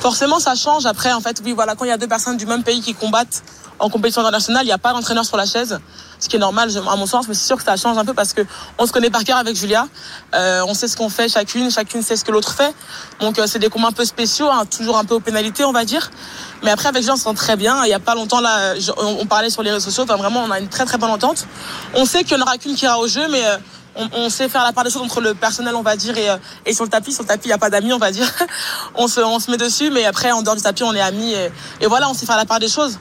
Forcément, 0.06 0.38
ça 0.38 0.54
change. 0.54 0.86
Après, 0.86 1.12
en 1.13 1.19
fait, 1.19 1.42
oui, 1.44 1.54
voilà, 1.54 1.74
quand 1.74 1.84
il 1.84 1.88
y 1.88 1.92
a 1.92 1.98
deux 1.98 2.07
personnes 2.07 2.38
du 2.38 2.46
même 2.46 2.62
pays 2.62 2.80
qui 2.80 2.94
combattent 2.94 3.42
en 3.80 3.90
compétition 3.90 4.22
internationale, 4.22 4.62
il 4.62 4.68
n'y 4.68 4.72
a 4.72 4.78
pas 4.78 4.94
d'entraîneur 4.94 5.25
sur 5.25 5.36
la 5.36 5.48
chaise, 5.48 5.80
ce 6.19 6.30
qui 6.30 6.36
est 6.36 6.40
normal 6.40 6.69
à 6.88 6.96
mon 6.96 7.07
sens, 7.07 7.28
mais 7.28 7.34
c'est 7.34 7.48
sûr 7.48 7.57
que 7.57 7.63
ça 7.63 7.75
change 7.75 7.98
un 7.98 8.06
peu 8.06 8.13
parce 8.13 8.31
que 8.31 8.42
on 8.78 8.86
se 8.86 8.92
connaît 8.92 9.10
par 9.10 9.24
cœur 9.24 9.38
avec 9.38 9.56
Julia, 9.56 9.88
euh, 10.36 10.62
on 10.68 10.75
sait 10.75 10.88
ce 10.88 10.96
qu'on 10.96 11.10
fait 11.10 11.28
chacune, 11.28 11.72
chacune 11.72 12.04
sait 12.04 12.18
ce 12.18 12.24
que 12.24 12.31
l'autre 12.31 12.54
fait, 12.54 12.75
donc 13.19 13.40
euh, 13.40 13.48
c'est 13.48 13.57
des 13.57 13.69
combats 13.69 13.88
un 13.88 13.94
peu 13.94 14.06
spéciaux, 14.06 14.48
hein, 14.48 14.66
toujours 14.68 15.00
un 15.00 15.06
peu 15.06 15.16
aux 15.16 15.19
pénalités 15.19 15.66
on 15.66 15.72
va 15.72 15.86
dire, 15.86 16.12
mais 16.62 16.69
après 16.69 16.88
avec 16.88 17.02
Julia 17.02 17.16
on 17.16 17.18
se 17.18 17.24
sent 17.24 17.34
très 17.34 17.56
bien, 17.56 17.84
il 17.84 17.88
n'y 17.88 17.94
a 17.94 18.00
pas 18.00 18.13
longtemps 18.13 18.42
là, 18.42 18.75
on, 18.98 19.25
parlait 19.25 19.50
sur 19.50 19.63
les 19.63 19.72
réseaux 19.72 19.86
sociaux, 19.86 20.04
enfin, 20.04 20.18
vraiment 20.18 20.44
on 20.44 20.52
a 20.52 20.60
une 20.60 20.69
très 20.69 20.86
très 20.86 21.00
bonne 21.00 21.10
entente, 21.10 21.48
on 21.96 22.06
sait 22.06 22.24
qu'il 22.24 22.38
n'y 22.38 22.44
en 22.44 22.46
aura 22.46 22.60
qu'une 22.60 22.75
qui 22.75 22.86
ira 22.86 23.00
au 23.00 23.07
jeu, 23.07 23.28
mais 23.30 23.44
euh, 23.44 23.57
on, 23.95 24.30
sait 24.30 24.50
faire 24.50 24.63
la 24.63 24.74
part 24.74 24.83
des 24.83 24.89
choses 24.89 25.01
entre 25.01 25.21
le 25.21 25.33
personnel, 25.33 25.75
on 25.75 25.81
va 25.81 25.95
dire, 25.95 26.18
et, 26.18 26.27
et 26.65 26.74
sur 26.74 26.83
le 26.83 26.89
tapis. 26.89 27.13
Sur 27.13 27.24
le 27.24 27.27
tapis, 27.27 27.45
il 27.45 27.50
n'y 27.50 27.53
a 27.53 27.57
pas 27.57 27.69
d'amis, 27.69 27.94
on 27.94 27.97
va 27.97 28.12
dire. 28.12 28.30
on, 28.95 29.07
se, 29.07 29.21
on 29.21 29.39
se 29.39 29.50
met 29.50 29.57
dessus, 29.57 29.89
mais 29.89 30.06
après, 30.06 30.31
en 30.31 30.42
dehors 30.42 30.56
du 30.56 30.62
tapis, 30.62 30.83
on 30.83 30.94
est 30.94 31.01
amis. 31.01 31.33
Et, 31.33 31.51
et 31.81 31.88
voilà, 31.88 32.09
on 32.09 32.13
sait 32.13 32.25
faire 32.25 32.38
la 32.38 32.45
part 32.45 32.59
des 32.59 32.68
choses. 32.68 33.00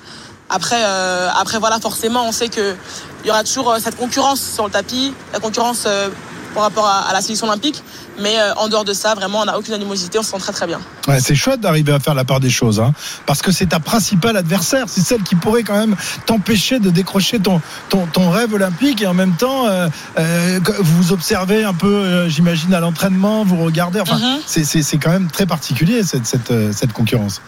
Après, 0.49 0.83
euh, 0.85 1.29
après 1.35 1.59
voilà, 1.59 1.81
forcément, 1.81 2.27
on 2.27 2.33
sait 2.33 2.49
qu'il 2.49 2.77
y 3.25 3.31
aura 3.31 3.43
toujours 3.45 3.71
euh, 3.71 3.79
cette 3.83 3.97
concurrence 3.97 4.41
sur 4.41 4.65
le 4.65 4.71
tapis, 4.71 5.15
la 5.33 5.41
concurrence 5.41 5.85
euh, 5.87 6.11
par 6.55 6.63
rapport 6.63 6.87
à, 6.87 7.13
la 7.13 7.21
sélection 7.21 7.47
olympique. 7.47 7.83
Mais 8.21 8.37
en 8.57 8.69
dehors 8.69 8.85
de 8.85 8.93
ça, 8.93 9.15
vraiment, 9.15 9.41
on 9.41 9.45
n'a 9.45 9.59
aucune 9.59 9.75
animosité, 9.75 10.19
on 10.19 10.23
se 10.23 10.31
sent 10.31 10.39
très 10.39 10.53
très 10.53 10.67
bien. 10.67 10.81
Ouais, 11.09 11.19
c'est 11.21 11.35
chouette 11.35 11.61
d'arriver 11.61 11.93
à 11.93 11.99
faire 11.99 12.15
la 12.15 12.25
part 12.25 12.39
des 12.39 12.51
choses, 12.51 12.79
hein, 12.79 12.93
parce 13.27 13.43
que 13.43 13.51
c'est 13.51 13.67
ta 13.67 13.81
principale 13.81 14.37
adversaire, 14.37 14.85
c'est 14.87 15.01
celle 15.01 15.23
qui 15.23 15.35
pourrait 15.35 15.65
quand 15.65 15.77
même 15.77 15.97
t'empêcher 16.27 16.79
de 16.79 16.91
décrocher 16.91 17.41
ton, 17.41 17.61
ton, 17.89 18.07
ton, 18.07 18.31
rêve 18.31 18.55
olympique 18.55 19.03
et 19.03 19.07
en 19.07 19.15
même 19.15 19.35
temps, 19.35 19.67
euh, 19.67 20.61
vous 20.79 21.13
observez 21.13 21.65
un 21.65 21.75
peu, 21.75 22.29
j'imagine, 22.29 22.73
à 22.73 22.81
l'entraînement, 22.81 23.45
vous 23.45 23.63
regardez, 23.65 24.01
enfin, 24.01 24.17
mm 24.17 24.39
c'est 24.47 24.99
quand 24.99 25.11
même 25.11 25.31
très 25.31 25.47
particulier 25.47 26.03
cette, 26.05 26.27
cette, 26.27 26.53
cette 26.73 26.93
concurrence 26.93 27.41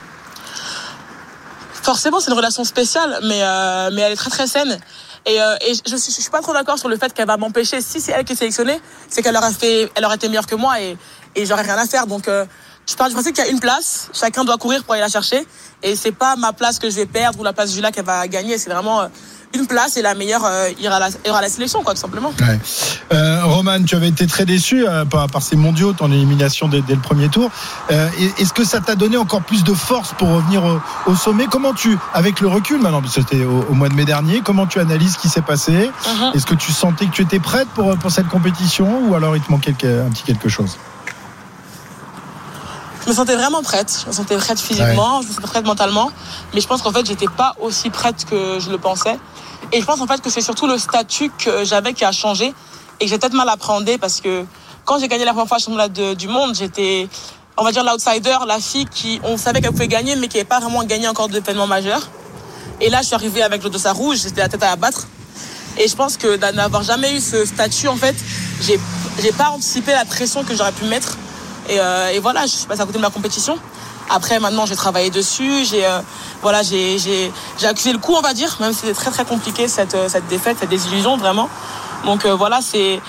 forcément, 1.86 2.18
c'est 2.18 2.32
une 2.32 2.36
relation 2.36 2.64
spéciale, 2.64 3.20
mais, 3.22 3.40
euh, 3.42 3.90
mais 3.92 4.02
elle 4.02 4.12
est 4.12 4.16
très 4.16 4.30
très 4.30 4.48
saine. 4.48 4.76
Et, 5.26 5.42
euh, 5.42 5.56
je, 5.86 5.96
suis, 5.96 6.30
pas 6.30 6.40
trop 6.40 6.52
d'accord 6.52 6.78
sur 6.78 6.88
le 6.88 6.96
fait 6.96 7.12
qu'elle 7.12 7.26
va 7.26 7.36
m'empêcher. 7.36 7.80
Si 7.80 8.00
c'est 8.00 8.12
elle 8.12 8.24
qui 8.24 8.32
est 8.32 8.36
sélectionnée, 8.36 8.80
c'est 9.08 9.22
qu'elle 9.22 9.36
aurait 9.36 9.52
fait, 9.52 9.90
elle 9.96 10.04
aurait 10.04 10.14
été 10.14 10.28
meilleure 10.28 10.46
que 10.46 10.54
moi 10.54 10.80
et, 10.80 10.96
et 11.34 11.44
j'aurais 11.44 11.62
rien 11.62 11.76
à 11.76 11.86
faire. 11.86 12.06
Donc, 12.06 12.28
euh, 12.28 12.46
je 12.88 12.94
pars 12.94 13.08
du 13.08 13.14
principe 13.14 13.34
qu'il 13.34 13.44
y 13.44 13.48
a 13.48 13.50
une 13.50 13.58
place. 13.58 14.08
Chacun 14.12 14.44
doit 14.44 14.56
courir 14.56 14.84
pour 14.84 14.94
aller 14.94 15.02
la 15.02 15.08
chercher. 15.08 15.44
Et 15.82 15.96
c'est 15.96 16.12
pas 16.12 16.36
ma 16.36 16.52
place 16.52 16.78
que 16.78 16.88
je 16.88 16.94
vais 16.94 17.06
perdre 17.06 17.40
ou 17.40 17.42
la 17.42 17.52
place 17.52 17.70
de 17.70 17.74
Julia 17.74 17.90
qu'elle 17.90 18.04
va 18.04 18.28
gagner. 18.28 18.56
C'est 18.58 18.70
vraiment 18.70 19.00
euh, 19.00 19.08
une 19.54 19.66
place 19.66 19.96
et 19.96 20.02
la 20.02 20.14
meilleure 20.14 20.44
euh, 20.44 20.70
ira, 20.80 20.96
à 20.96 21.00
la, 21.00 21.08
ira 21.24 21.38
à 21.38 21.40
la 21.42 21.48
sélection, 21.48 21.82
quoi, 21.82 21.94
tout 21.94 22.00
simplement. 22.00 22.32
Ouais. 22.40 22.58
Euh, 23.12 23.44
Roman, 23.44 23.82
tu 23.84 23.96
avais 23.96 24.08
été 24.08 24.26
très 24.26 24.44
déçu 24.44 24.86
euh, 24.86 25.04
par, 25.04 25.28
par, 25.28 25.42
ces 25.42 25.56
mondiaux, 25.56 25.92
ton 25.92 26.10
élimination 26.10 26.68
dès, 26.68 26.82
dès 26.82 26.94
le 26.94 27.00
premier 27.00 27.28
tour. 27.28 27.50
Est-ce 27.90 28.52
que 28.52 28.64
ça 28.64 28.80
t'a 28.80 28.94
donné 28.94 29.16
encore 29.16 29.42
plus 29.42 29.64
de 29.64 29.74
force 29.74 30.12
pour 30.18 30.28
revenir 30.28 30.64
au, 30.64 30.80
au 31.10 31.14
sommet? 31.14 31.46
Comment 31.50 31.72
tu, 31.72 31.96
avec 32.14 32.40
le 32.40 32.48
recul 32.48 32.80
maintenant, 32.80 33.02
c'était 33.10 33.44
au, 33.44 33.64
au, 33.70 33.74
mois 33.74 33.88
de 33.88 33.94
mai 33.94 34.04
dernier, 34.04 34.40
comment 34.40 34.66
tu 34.66 34.80
analyses 34.80 35.14
ce 35.14 35.18
qui 35.18 35.28
s'est 35.28 35.42
passé? 35.42 35.72
Uh 35.72 36.08
-huh. 36.08 36.36
Est-ce 36.36 36.46
que 36.46 36.54
tu 36.54 36.72
sentais 36.72 37.06
que 37.06 37.12
tu 37.12 37.22
étais 37.22 37.40
prête 37.40 37.68
pour, 37.74 37.96
pour 37.98 38.10
cette 38.10 38.28
compétition 38.28 39.08
ou 39.08 39.14
alors 39.14 39.36
il 39.36 39.42
te 39.42 39.50
manquait 39.50 39.74
un 40.06 40.10
petit 40.10 40.24
quelque 40.24 40.48
chose? 40.48 40.76
Je 43.06 43.12
me 43.12 43.14
sentais 43.14 43.36
vraiment 43.36 43.62
prête. 43.62 44.00
Je 44.02 44.08
me 44.08 44.12
sentais 44.12 44.36
prête 44.36 44.58
physiquement, 44.58 45.18
ouais. 45.18 45.22
je 45.22 45.28
me 45.28 45.34
sentais 45.34 45.46
prête 45.46 45.64
mentalement. 45.64 46.10
Mais 46.52 46.60
je 46.60 46.66
pense 46.66 46.82
qu'en 46.82 46.90
fait, 46.90 47.06
j'étais 47.06 47.28
pas 47.28 47.54
aussi 47.60 47.88
prête 47.88 48.24
que 48.24 48.58
je 48.58 48.68
le 48.68 48.78
pensais. 48.78 49.16
Et 49.72 49.80
je 49.80 49.86
pense 49.86 50.00
en 50.00 50.08
fait 50.08 50.20
que 50.20 50.28
c'est 50.28 50.40
surtout 50.40 50.66
le 50.66 50.76
statut 50.76 51.30
que 51.38 51.64
j'avais 51.64 51.92
qui 51.92 52.04
a 52.04 52.10
changé 52.10 52.52
et 52.98 53.04
que 53.04 53.10
j'ai 53.10 53.16
peut-être 53.18 53.34
mal 53.34 53.48
appréhendé 53.48 53.96
parce 53.96 54.20
que 54.20 54.44
quand 54.84 54.98
j'ai 54.98 55.06
gagné 55.06 55.24
la 55.24 55.32
première 55.32 55.46
fois 55.46 55.58
championnat 55.58 55.88
du 55.88 56.26
monde, 56.26 56.56
j'étais, 56.56 57.08
on 57.56 57.62
va 57.62 57.70
dire, 57.70 57.84
l'outsider, 57.84 58.36
la 58.46 58.58
fille 58.58 58.86
qui, 58.86 59.20
on 59.22 59.36
savait 59.36 59.60
qu'elle 59.60 59.70
pouvait 59.70 59.88
gagner, 59.88 60.16
mais 60.16 60.26
qui 60.26 60.36
n'avait 60.36 60.48
pas 60.48 60.58
vraiment 60.58 60.82
gagné 60.82 61.06
encore 61.06 61.28
d'événements 61.28 61.66
majeurs. 61.68 62.08
Et 62.80 62.90
là, 62.90 63.02
je 63.02 63.06
suis 63.06 63.14
arrivée 63.14 63.42
avec 63.42 63.62
le 63.62 63.70
dossard 63.70 63.96
rouge, 63.96 64.18
j'étais 64.22 64.40
la 64.40 64.48
tête 64.48 64.62
à 64.62 64.72
abattre. 64.72 65.06
Et 65.78 65.86
je 65.88 65.94
pense 65.94 66.16
que 66.16 66.36
d'avoir 66.36 66.82
jamais 66.82 67.16
eu 67.16 67.20
ce 67.20 67.44
statut, 67.44 67.88
en 67.88 67.96
fait, 67.96 68.16
j'ai, 68.62 68.80
j'ai 69.20 69.32
pas 69.32 69.50
anticipé 69.50 69.92
la 69.92 70.04
pression 70.04 70.42
que 70.42 70.56
j'aurais 70.56 70.72
pu 70.72 70.84
mettre. 70.86 71.18
Et, 71.68 71.80
euh, 71.80 72.10
et 72.12 72.18
voilà, 72.18 72.42
je 72.42 72.52
suis 72.52 72.66
passée 72.66 72.82
à 72.82 72.86
côté 72.86 72.98
de 72.98 73.02
ma 73.02 73.10
compétition. 73.10 73.58
Après, 74.08 74.38
maintenant, 74.38 74.66
j'ai 74.66 74.76
travaillé 74.76 75.10
dessus. 75.10 75.64
J'ai 75.64 75.84
euh, 75.84 76.00
voilà, 76.42 76.58
accusé 76.58 77.92
le 77.92 77.98
coup, 77.98 78.14
on 78.14 78.20
va 78.20 78.34
dire, 78.34 78.56
même 78.60 78.72
si 78.72 78.80
c'était 78.80 78.94
très 78.94 79.10
très 79.10 79.24
compliqué 79.24 79.66
cette 79.66 79.94
euh, 79.94 80.08
cette 80.08 80.26
défaite, 80.28 80.58
cette 80.60 80.68
désillusion 80.68 81.16
vraiment. 81.16 81.48
Donc 82.04 82.24
voilà, 82.24 82.60
c'est 82.60 83.00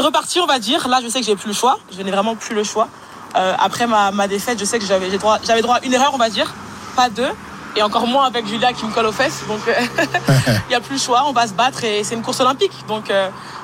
reparti, 0.00 0.40
on 0.40 0.46
va 0.46 0.58
dire. 0.58 0.88
Là, 0.88 0.98
je 1.02 1.08
sais 1.08 1.20
que 1.20 1.26
j'ai 1.26 1.36
plus 1.36 1.48
le 1.48 1.54
choix. 1.54 1.78
Je 1.96 2.02
n'ai 2.02 2.10
vraiment 2.10 2.34
plus 2.34 2.54
le 2.54 2.64
choix. 2.64 2.88
Après 3.34 3.86
ma, 3.86 4.10
ma 4.10 4.26
défaite, 4.26 4.58
je 4.58 4.64
sais 4.64 4.80
que 4.80 4.84
j'avais 4.84 5.08
droit 5.18 5.38
j'avais 5.44 5.62
droit 5.62 5.76
à 5.76 5.84
une 5.84 5.92
erreur, 5.92 6.10
on 6.14 6.18
va 6.18 6.30
dire, 6.30 6.52
pas 6.96 7.10
deux. 7.10 7.28
Et 7.76 7.82
encore 7.82 8.08
moins 8.08 8.26
avec 8.26 8.48
Julia 8.48 8.72
qui 8.72 8.84
me 8.86 8.92
colle 8.92 9.06
aux 9.06 9.12
fesses. 9.12 9.44
Donc 9.46 9.60
il 9.68 10.68
n'y 10.70 10.74
a 10.74 10.80
plus 10.80 10.94
le 10.94 11.00
choix, 11.00 11.22
on 11.28 11.32
va 11.32 11.46
se 11.46 11.52
battre 11.52 11.84
et 11.84 12.02
c'est 12.02 12.16
une 12.16 12.22
course 12.22 12.40
olympique. 12.40 12.72
Donc 12.88 13.12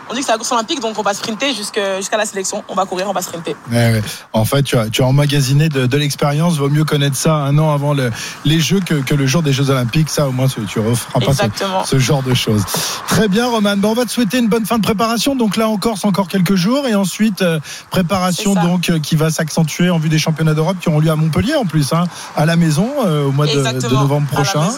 on 0.09 0.15
dit 0.15 0.21
que 0.21 0.27
c'est 0.27 0.33
la 0.33 0.39
course 0.39 0.53
olympique, 0.53 0.81
donc 0.81 0.99
on 0.99 1.03
va 1.03 1.15
sprinter 1.15 1.53
jusqu'à 1.55 2.17
la 2.17 2.27
sélection. 2.27 2.63
On 2.69 2.75
va 2.75 2.85
courir, 2.85 3.09
on 3.09 3.13
va 3.13 3.23
sprinter. 3.23 3.57
Ouais, 3.71 3.93
ouais. 3.93 4.03
En 4.33 4.45
fait, 4.45 4.63
tu 4.63 4.77
as, 4.77 4.89
tu 4.89 5.03
as 5.03 5.07
emmagasiné 5.07 5.69
de, 5.69 5.87
de 5.87 5.97
l'expérience. 5.97 6.57
Vaut 6.57 6.69
mieux 6.69 6.85
connaître 6.85 7.17
ça 7.17 7.35
un 7.35 7.59
an 7.59 7.73
avant 7.73 7.93
le, 7.93 8.13
les 8.45 8.61
Jeux 8.61 8.81
que, 8.81 8.95
que, 8.95 9.15
le 9.15 9.27
jour 9.27 9.43
des 9.43 9.53
Jeux 9.53 9.71
Olympiques. 9.71 10.11
Ça, 10.11 10.29
au 10.29 10.33
moins, 10.33 10.47
tu 10.47 10.61
ne 10.61 10.89
referas 10.89 11.21
pas 11.21 11.35
ce, 11.35 11.87
ce, 11.87 11.99
genre 11.99 12.23
de 12.23 12.35
choses. 12.35 12.63
Très 13.09 13.29
bien, 13.29 13.49
Roman. 13.49 13.77
Bon, 13.77 13.91
on 13.91 13.95
va 13.95 14.05
te 14.05 14.11
souhaiter 14.11 14.39
une 14.39 14.49
bonne 14.49 14.67
fin 14.67 14.79
de 14.79 14.83
préparation. 14.83 15.35
Donc 15.35 15.57
là, 15.57 15.69
encore, 15.69 15.99
c'est 15.99 16.07
encore 16.07 16.29
quelques 16.29 16.55
jours. 16.55 16.87
Et 16.87 16.95
ensuite, 16.95 17.43
euh, 17.43 17.59
préparation 17.91 18.55
donc 18.55 18.91
euh, 18.91 18.99
qui 18.99 19.17
va 19.17 19.31
s'accentuer 19.31 19.91
en 19.91 19.99
vue 19.99 20.09
des 20.09 20.19
championnats 20.19 20.55
d'Europe 20.55 20.77
qui 20.81 20.89
auront 20.89 21.01
lieu 21.01 21.11
à 21.11 21.17
Montpellier 21.17 21.55
en 21.55 21.65
plus, 21.65 21.93
hein, 21.93 22.05
à 22.37 22.47
la 22.47 22.57
maison 22.57 22.91
euh, 23.05 23.27
au 23.27 23.33
mois 23.33 23.47
de, 23.47 23.53
de, 23.53 23.95
novembre 23.95 24.29
prochain. 24.29 24.69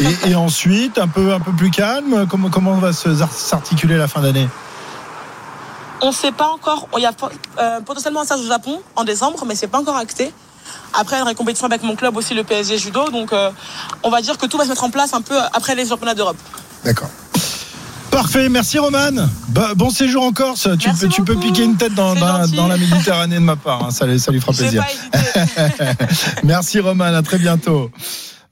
et, 0.00 0.30
et, 0.30 0.34
ensuite, 0.34 0.98
un 0.98 1.08
peu, 1.08 1.32
un 1.32 1.40
peu 1.40 1.52
plus 1.52 1.70
calme. 1.70 2.26
Comment, 2.28 2.48
comment 2.48 2.74
va 2.74 2.92
s'articuler 2.92 3.96
la 3.96 4.08
fin 4.08 4.20
d'année? 4.20 4.48
On 6.02 6.08
ne 6.08 6.12
sait 6.12 6.32
pas 6.32 6.48
encore. 6.48 6.88
Il 6.96 7.02
y 7.02 7.06
a 7.06 7.12
euh, 7.58 7.80
potentiellement 7.80 8.20
un 8.20 8.24
stage 8.24 8.40
au 8.40 8.46
Japon 8.46 8.80
en 8.96 9.04
décembre, 9.04 9.44
mais 9.46 9.54
c'est 9.54 9.68
pas 9.68 9.78
encore 9.78 9.96
acté. 9.96 10.32
Après, 10.92 11.16
une 11.18 11.34
compétition 11.34 11.66
avec 11.66 11.82
mon 11.82 11.96
club 11.96 12.16
aussi, 12.16 12.34
le 12.34 12.44
PSG 12.44 12.76
Judo. 12.76 13.08
Donc, 13.10 13.32
euh, 13.32 13.50
on 14.02 14.10
va 14.10 14.20
dire 14.20 14.36
que 14.36 14.46
tout 14.46 14.58
va 14.58 14.64
se 14.64 14.68
mettre 14.68 14.84
en 14.84 14.90
place 14.90 15.14
un 15.14 15.22
peu 15.22 15.38
après 15.52 15.74
les 15.74 15.86
championnats 15.86 16.14
d'Europe. 16.14 16.36
D'accord. 16.84 17.08
Parfait, 18.10 18.50
merci 18.50 18.78
Roman. 18.78 19.26
Bah, 19.48 19.70
bon 19.74 19.88
séjour 19.88 20.24
en 20.24 20.32
Corse. 20.32 20.68
Tu 20.78 20.90
peux, 20.90 21.08
tu 21.08 21.22
peux, 21.22 21.36
piquer 21.36 21.64
une 21.64 21.76
tête 21.76 21.94
dans, 21.94 22.14
dans, 22.14 22.46
dans, 22.46 22.68
la 22.68 22.76
Méditerranée 22.76 23.36
de 23.36 23.40
ma 23.40 23.56
part. 23.56 23.86
Hein. 23.86 23.90
Ça, 23.90 24.06
ça, 24.18 24.30
lui 24.32 24.40
fera 24.40 24.52
plaisir. 24.52 24.84
merci 26.44 26.80
Roman, 26.80 27.04
à 27.04 27.22
très 27.22 27.38
bientôt. 27.38 27.90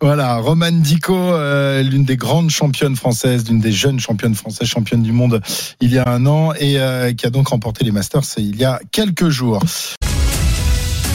Voilà, 0.02 0.36
Romane 0.36 0.80
Dico, 0.80 1.14
euh, 1.14 1.82
l'une 1.82 2.04
des 2.04 2.16
grandes 2.16 2.48
championnes 2.48 2.96
françaises, 2.96 3.46
l'une 3.46 3.60
des 3.60 3.70
jeunes 3.70 4.00
championnes 4.00 4.34
françaises, 4.34 4.66
championne 4.66 5.02
du 5.02 5.12
monde 5.12 5.42
il 5.80 5.92
y 5.92 5.98
a 5.98 6.08
un 6.08 6.24
an 6.24 6.54
et 6.54 6.80
euh, 6.80 7.12
qui 7.12 7.26
a 7.26 7.30
donc 7.30 7.48
remporté 7.48 7.84
les 7.84 7.92
Masters 7.92 8.22
il 8.38 8.56
y 8.56 8.64
a 8.64 8.80
quelques 8.92 9.28
jours. 9.28 9.58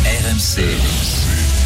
RMC, 0.06 0.62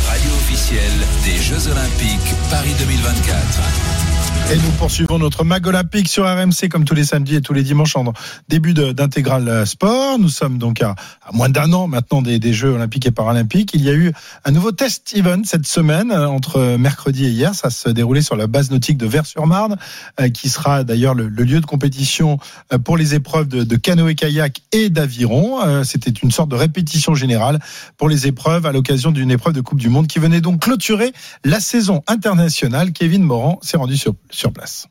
radio 0.08 0.32
officielle 0.32 0.94
des 1.26 1.38
Jeux 1.42 1.68
Olympiques 1.70 2.36
Paris 2.50 2.74
2024. 2.80 4.19
Et 4.52 4.56
nous 4.56 4.72
poursuivons 4.80 5.20
notre 5.20 5.44
mag 5.44 5.68
olympique 5.68 6.08
sur 6.08 6.26
RMC 6.26 6.70
comme 6.72 6.84
tous 6.84 6.96
les 6.96 7.04
samedis 7.04 7.36
et 7.36 7.42
tous 7.42 7.54
les 7.54 7.62
dimanches 7.62 7.96
en 7.96 8.14
début 8.48 8.74
d'intégral 8.74 9.68
sport. 9.68 10.18
Nous 10.18 10.30
sommes 10.30 10.58
donc 10.58 10.82
à, 10.82 10.96
moins 11.32 11.50
d'un 11.50 11.72
an 11.72 11.88
maintenant 11.88 12.24
des, 12.24 12.52
Jeux 12.52 12.70
olympiques 12.70 13.06
et 13.06 13.12
paralympiques. 13.12 13.76
Il 13.76 13.84
y 13.84 13.90
a 13.90 13.94
eu 13.94 14.12
un 14.46 14.52
nouveau 14.52 14.72
test 14.72 15.16
event 15.16 15.42
cette 15.44 15.68
semaine 15.68 16.12
euh, 16.12 16.28
entre 16.28 16.78
mercredi 16.78 17.26
et 17.26 17.30
hier. 17.30 17.54
Ça 17.54 17.70
se 17.70 17.90
déroulait 17.90 18.24
sur 18.24 18.36
la 18.36 18.48
base 18.48 18.72
nautique 18.72 18.98
de 18.98 19.06
Vers-sur-Marne, 19.06 19.78
euh, 20.20 20.30
qui 20.30 20.50
sera 20.50 20.84
d'ailleurs 20.84 21.14
le, 21.14 21.28
lieu 21.28 21.62
de 21.62 21.66
compétition 21.68 22.40
euh, 22.74 22.80
pour 22.80 22.98
les 22.98 23.14
épreuves 23.14 23.48
de, 23.48 23.64
de 23.64 23.76
canoë-kayak 23.76 24.62
et 24.72 24.90
d'aviron. 24.90 25.84
C'était 25.84 26.10
une 26.10 26.32
sorte 26.32 26.50
de 26.50 26.56
répétition 26.56 27.14
générale 27.14 27.60
pour 27.98 28.10
les 28.10 28.26
épreuves 28.26 28.66
à 28.66 28.72
l'occasion 28.72 29.12
d'une 29.12 29.30
épreuve 29.30 29.54
de 29.54 29.62
Coupe 29.62 29.80
du 29.80 29.90
Monde 29.90 30.08
qui 30.08 30.18
venait 30.18 30.42
donc 30.42 30.62
clôturer 30.62 31.14
la 31.46 31.60
saison 31.60 32.02
internationale. 32.08 32.94
Kevin 32.94 33.22
Morand 33.22 33.60
s'est 33.62 33.78
rendu 33.78 33.96
sur 33.96 34.16
sur 34.39 34.39
place. 34.48 34.88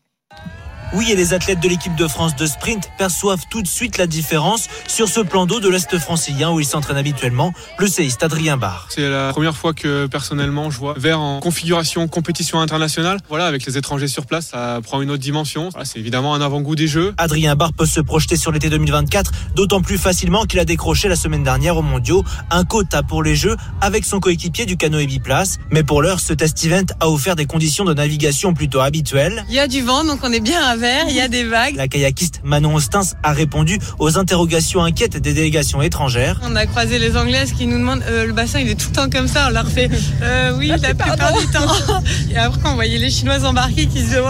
Oui, 0.94 1.12
et 1.12 1.16
les 1.16 1.34
athlètes 1.34 1.60
de 1.60 1.68
l'équipe 1.68 1.94
de 1.96 2.08
France 2.08 2.34
de 2.34 2.46
sprint 2.46 2.90
perçoivent 2.96 3.44
tout 3.50 3.60
de 3.60 3.68
suite 3.68 3.98
la 3.98 4.06
différence 4.06 4.68
sur 4.86 5.06
ce 5.06 5.20
plan 5.20 5.44
d'eau 5.44 5.60
de 5.60 5.68
l'Est 5.68 5.98
francilien 5.98 6.50
où 6.50 6.60
ils 6.60 6.66
s'entraînent 6.66 6.96
habituellement, 6.96 7.52
le 7.78 7.86
séiste 7.86 8.22
Adrien 8.22 8.56
Barr. 8.56 8.86
C'est 8.88 9.08
la 9.08 9.32
première 9.32 9.54
fois 9.54 9.74
que 9.74 10.06
personnellement 10.06 10.70
je 10.70 10.78
vois 10.78 10.94
vers 10.96 11.20
en 11.20 11.40
configuration 11.40 12.08
compétition 12.08 12.60
internationale. 12.60 13.18
Voilà, 13.28 13.46
avec 13.46 13.66
les 13.66 13.76
étrangers 13.76 14.08
sur 14.08 14.24
place, 14.24 14.48
ça 14.48 14.80
prend 14.82 15.02
une 15.02 15.10
autre 15.10 15.22
dimension. 15.22 15.68
c'est 15.84 15.98
évidemment 15.98 16.34
un 16.34 16.40
avant-goût 16.40 16.74
des 16.74 16.86
Jeux. 16.86 17.12
Adrien 17.18 17.54
Barr 17.54 17.74
peut 17.74 17.86
se 17.86 18.00
projeter 18.00 18.36
sur 18.36 18.50
l'été 18.50 18.70
2024, 18.70 19.30
d'autant 19.54 19.82
plus 19.82 19.98
facilement 19.98 20.46
qu'il 20.46 20.58
a 20.58 20.64
décroché 20.64 21.08
la 21.08 21.16
semaine 21.16 21.42
dernière 21.42 21.76
au 21.76 21.82
Mondiaux 21.82 22.24
un 22.50 22.64
quota 22.64 23.02
pour 23.02 23.22
les 23.22 23.36
Jeux 23.36 23.56
avec 23.82 24.06
son 24.06 24.20
coéquipier 24.20 24.64
du 24.64 24.78
canoë 24.78 25.06
biplace. 25.06 25.58
Mais 25.70 25.82
pour 25.82 26.00
l'heure, 26.00 26.20
ce 26.20 26.32
test 26.32 26.64
event 26.64 26.86
a 27.00 27.10
offert 27.10 27.36
des 27.36 27.46
conditions 27.46 27.84
de 27.84 27.92
navigation 27.92 28.54
plutôt 28.54 28.80
habituelles. 28.80 29.44
Il 29.50 29.54
y 29.54 29.58
a 29.58 29.68
du 29.68 29.82
vent, 29.82 30.04
donc 30.04 30.20
on 30.22 30.32
est 30.32 30.40
bien 30.40 30.62
à 30.62 30.77
il 31.08 31.14
y 31.14 31.20
a 31.20 31.28
des 31.28 31.44
vagues. 31.44 31.76
La 31.76 31.88
kayakiste 31.88 32.40
Manon 32.44 32.76
Ostens 32.76 33.14
a 33.22 33.32
répondu 33.32 33.78
aux 33.98 34.18
interrogations 34.18 34.82
inquiètes 34.82 35.16
des 35.16 35.32
délégations 35.32 35.82
étrangères. 35.82 36.40
On 36.44 36.54
a 36.56 36.66
croisé 36.66 36.98
les 36.98 37.16
Anglaises 37.16 37.52
qui 37.52 37.66
nous 37.66 37.78
demandent 37.78 38.04
euh, 38.08 38.26
le 38.26 38.32
bassin 38.32 38.60
il 38.60 38.68
est 38.68 38.74
tout 38.74 38.88
le 38.90 38.94
temps 38.94 39.10
comme 39.10 39.28
ça. 39.28 39.46
On 39.48 39.52
leur 39.52 39.68
fait 39.68 39.90
euh, 40.22 40.56
oui 40.56 40.68
la 40.68 40.78
plupart 40.78 41.32
du 41.38 41.46
temps. 41.48 42.00
Et 42.30 42.36
après 42.36 42.68
on 42.68 42.74
voyait 42.74 42.98
les 42.98 43.10
Chinoises 43.10 43.44
embarquer 43.44 43.86
qui 43.86 44.00
se 44.00 44.04
disaient 44.04 44.20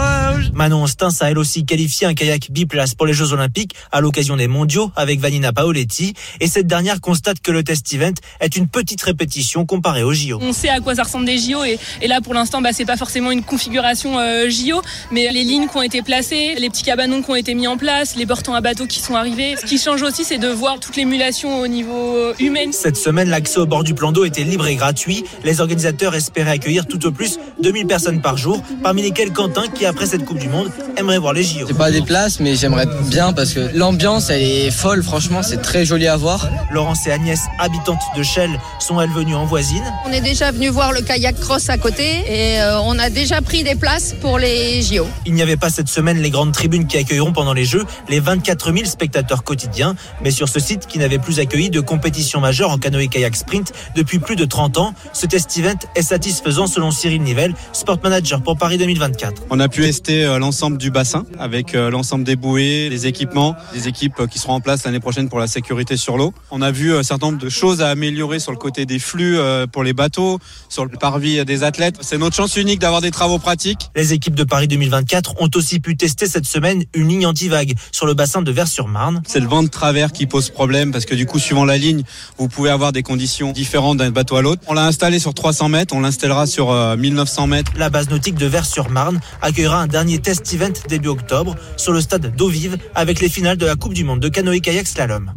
Manon 0.53 0.83
Ostens 0.83 1.21
a 1.21 1.29
elle 1.29 1.37
aussi 1.37 1.65
qualifié 1.65 2.07
un 2.07 2.13
kayak 2.13 2.51
biplace 2.51 2.95
pour 2.95 3.05
les 3.05 3.13
Jeux 3.13 3.33
Olympiques 3.33 3.75
à 3.91 4.01
l'occasion 4.01 4.35
des 4.35 4.47
Mondiaux 4.47 4.91
avec 4.95 5.19
Vanina 5.19 5.53
Paoletti. 5.53 6.13
Et 6.39 6.47
cette 6.47 6.67
dernière 6.67 7.01
constate 7.01 7.41
que 7.41 7.51
le 7.51 7.63
test 7.63 7.93
event 7.93 8.13
est 8.39 8.55
une 8.55 8.67
petite 8.67 9.01
répétition 9.01 9.65
comparée 9.65 10.03
aux 10.03 10.13
JO. 10.13 10.39
On 10.41 10.53
sait 10.53 10.69
à 10.69 10.79
quoi 10.79 10.95
ça 10.95 11.03
ressemble 11.03 11.25
des 11.25 11.37
JO 11.37 11.63
et, 11.63 11.79
là 12.07 12.21
pour 12.21 12.33
l'instant 12.33 12.61
bah, 12.61 12.69
c'est 12.73 12.85
pas 12.85 12.97
forcément 12.97 13.31
une 13.31 13.43
configuration 13.43 14.17
euh, 14.19 14.49
JO, 14.49 14.81
mais 15.11 15.31
les 15.31 15.43
lignes 15.43 15.67
qui 15.67 15.77
ont 15.77 15.81
été 15.81 16.01
placées 16.01 16.38
les 16.57 16.69
petits 16.69 16.83
cabanons 16.83 17.21
qui 17.21 17.31
ont 17.31 17.35
été 17.35 17.53
mis 17.53 17.67
en 17.67 17.77
place, 17.77 18.15
les 18.15 18.25
portants 18.25 18.53
à 18.53 18.61
bateau 18.61 18.85
qui 18.85 18.99
sont 18.99 19.15
arrivés. 19.15 19.55
Ce 19.59 19.65
qui 19.65 19.77
change 19.77 20.01
aussi, 20.01 20.23
c'est 20.23 20.37
de 20.37 20.47
voir 20.47 20.79
toute 20.79 20.95
l'émulation 20.95 21.59
au 21.59 21.67
niveau 21.67 22.15
euh, 22.15 22.33
humain. 22.39 22.71
Cette 22.71 22.97
semaine, 22.97 23.29
l'accès 23.29 23.59
au 23.59 23.65
bord 23.65 23.83
du 23.83 23.93
plan 23.93 24.11
d'eau 24.11 24.25
était 24.25 24.43
libre 24.43 24.67
et 24.67 24.75
gratuit. 24.75 25.23
Les 25.43 25.61
organisateurs 25.61 26.15
espéraient 26.15 26.51
accueillir 26.51 26.85
tout 26.85 27.05
au 27.05 27.11
plus 27.11 27.39
2000 27.61 27.87
personnes 27.87 28.21
par 28.21 28.37
jour, 28.37 28.61
parmi 28.83 29.01
lesquelles 29.01 29.31
Quentin, 29.31 29.63
qui 29.73 29.85
après 29.85 30.05
cette 30.05 30.25
Coupe 30.25 30.39
du 30.39 30.49
Monde, 30.49 30.71
aimerait 30.97 31.19
voir 31.19 31.33
les 31.33 31.43
JO. 31.43 31.65
C'est 31.67 31.77
pas 31.77 31.91
des 31.91 32.01
places, 32.01 32.39
mais 32.39 32.55
j'aimerais 32.55 32.87
bien 33.09 33.33
parce 33.33 33.53
que 33.53 33.69
l'ambiance, 33.73 34.29
elle 34.29 34.41
est 34.41 34.71
folle, 34.71 35.03
franchement, 35.03 35.43
c'est 35.43 35.61
très 35.61 35.85
joli 35.85 36.07
à 36.07 36.17
voir. 36.17 36.49
Laurence 36.71 37.05
et 37.07 37.11
Agnès, 37.11 37.39
habitantes 37.59 38.01
de 38.15 38.23
Chelles, 38.23 38.59
sont 38.79 38.99
elles 39.01 39.11
venues 39.11 39.35
en 39.35 39.45
voisine? 39.45 39.83
On 40.05 40.11
est 40.11 40.21
déjà 40.21 40.51
venu 40.51 40.69
voir 40.69 40.91
le 40.91 41.01
kayak 41.01 41.39
cross 41.39 41.69
à 41.69 41.77
côté 41.77 42.23
et 42.27 42.61
euh, 42.61 42.79
on 42.81 42.97
a 42.99 43.09
déjà 43.09 43.41
pris 43.41 43.63
des 43.63 43.75
places 43.75 44.15
pour 44.21 44.37
les 44.37 44.81
JO. 44.81 45.07
Il 45.25 45.33
n'y 45.33 45.41
avait 45.41 45.57
pas 45.57 45.69
cette 45.69 45.89
semaine 45.89 46.17
les 46.17 46.28
grandes 46.29 46.51
tribunes 46.51 46.87
qui 46.87 46.97
accueilleront 46.97 47.33
pendant 47.33 47.53
les 47.53 47.65
Jeux 47.65 47.85
les 48.07 48.19
24 48.19 48.73
000 48.73 48.85
spectateurs 48.85 49.43
quotidiens. 49.43 49.95
Mais 50.23 50.31
sur 50.31 50.49
ce 50.49 50.59
site 50.59 50.87
qui 50.87 50.99
n'avait 50.99 51.19
plus 51.19 51.39
accueilli 51.39 51.69
de 51.69 51.79
compétition 51.79 52.39
majeure 52.39 52.71
en 52.71 52.77
canoë-kayak 52.77 53.35
sprint 53.35 53.73
depuis 53.95 54.19
plus 54.19 54.35
de 54.35 54.45
30 54.45 54.77
ans, 54.77 54.93
ce 55.13 55.25
test 55.25 55.57
event 55.57 55.79
est 55.95 56.01
satisfaisant 56.01 56.67
selon 56.67 56.91
Cyril 56.91 57.21
Nivelle, 57.21 57.53
sport 57.73 57.99
manager 58.03 58.41
pour 58.41 58.57
Paris 58.57 58.77
2024. 58.77 59.43
On 59.49 59.59
a 59.59 59.67
pu 59.67 59.81
tester 59.81 60.23
euh, 60.23 60.39
l'ensemble 60.39 60.77
du 60.77 60.91
bassin 60.91 61.25
avec 61.39 61.75
euh, 61.75 61.89
l'ensemble 61.89 62.23
des 62.23 62.35
bouées, 62.35 62.89
les 62.89 63.07
équipements, 63.07 63.55
des 63.73 63.87
équipes 63.87 64.27
qui 64.29 64.39
seront 64.39 64.53
en 64.53 64.61
place 64.61 64.83
l'année 64.85 64.99
prochaine 64.99 65.29
pour 65.29 65.39
la 65.39 65.47
sécurité 65.47 65.97
sur 65.97 66.17
l'eau. 66.17 66.33
On 66.51 66.61
a 66.61 66.71
vu 66.71 66.95
un 66.95 67.03
certain 67.03 67.27
nombre 67.27 67.39
de 67.39 67.49
choses 67.49 67.81
à 67.81 67.89
améliorer 67.89 68.39
sur 68.39 68.51
le 68.51 68.57
côté 68.57 68.85
des 68.85 68.99
flux 68.99 69.37
euh, 69.37 69.67
pour 69.67 69.83
les 69.83 69.93
bateaux, 69.93 70.39
sur 70.69 70.85
le 70.85 70.91
parvis 70.91 71.43
des 71.45 71.63
athlètes. 71.63 71.97
C'est 72.01 72.17
notre 72.17 72.35
chance 72.35 72.55
unique 72.55 72.79
d'avoir 72.79 73.01
des 73.01 73.11
travaux 73.11 73.39
pratiques. 73.39 73.89
Les 73.95 74.13
équipes 74.13 74.35
de 74.35 74.43
Paris 74.43 74.67
2024 74.67 75.41
ont 75.41 75.49
aussi 75.55 75.79
pu 75.79 75.95
tester 75.95 76.18
cette 76.27 76.45
semaine 76.45 76.83
une 76.93 77.09
ligne 77.09 77.25
anti-vague 77.25 77.73
sur 77.91 78.05
le 78.05 78.13
bassin 78.13 78.41
de 78.41 78.51
Vers-sur-Marne. 78.51 79.21
C'est 79.27 79.39
le 79.39 79.47
vent 79.47 79.63
de 79.63 79.67
travers 79.69 80.11
qui 80.11 80.25
pose 80.25 80.49
problème 80.49 80.91
parce 80.91 81.05
que 81.05 81.15
du 81.15 81.25
coup, 81.25 81.39
suivant 81.39 81.65
la 81.65 81.77
ligne, 81.77 82.03
vous 82.37 82.47
pouvez 82.47 82.69
avoir 82.69 82.91
des 82.91 83.03
conditions 83.03 83.51
différentes 83.51 83.97
d'un 83.97 84.11
bateau 84.11 84.35
à 84.35 84.41
l'autre. 84.41 84.61
On 84.67 84.73
l'a 84.73 84.85
installé 84.85 85.19
sur 85.19 85.33
300 85.33 85.69
mètres, 85.69 85.95
on 85.95 86.01
l'installera 86.01 86.47
sur 86.47 86.73
1900 86.73 87.43
euh, 87.43 87.47
mètres. 87.47 87.71
La 87.77 87.89
base 87.89 88.09
nautique 88.09 88.35
de 88.35 88.45
Vers-sur-Marne 88.45 89.19
accueillera 89.41 89.81
un 89.81 89.87
dernier 89.87 90.19
test 90.19 90.53
event 90.53 90.73
début 90.87 91.09
octobre 91.09 91.55
sur 91.77 91.91
le 91.91 92.01
stade 92.01 92.35
d'eau 92.35 92.49
vive 92.49 92.77
avec 92.95 93.19
les 93.19 93.29
finales 93.29 93.57
de 93.57 93.65
la 93.65 93.75
Coupe 93.75 93.93
du 93.93 94.03
Monde 94.03 94.19
de 94.19 94.29
canoë-kayak 94.29 94.87
slalom. 94.87 95.31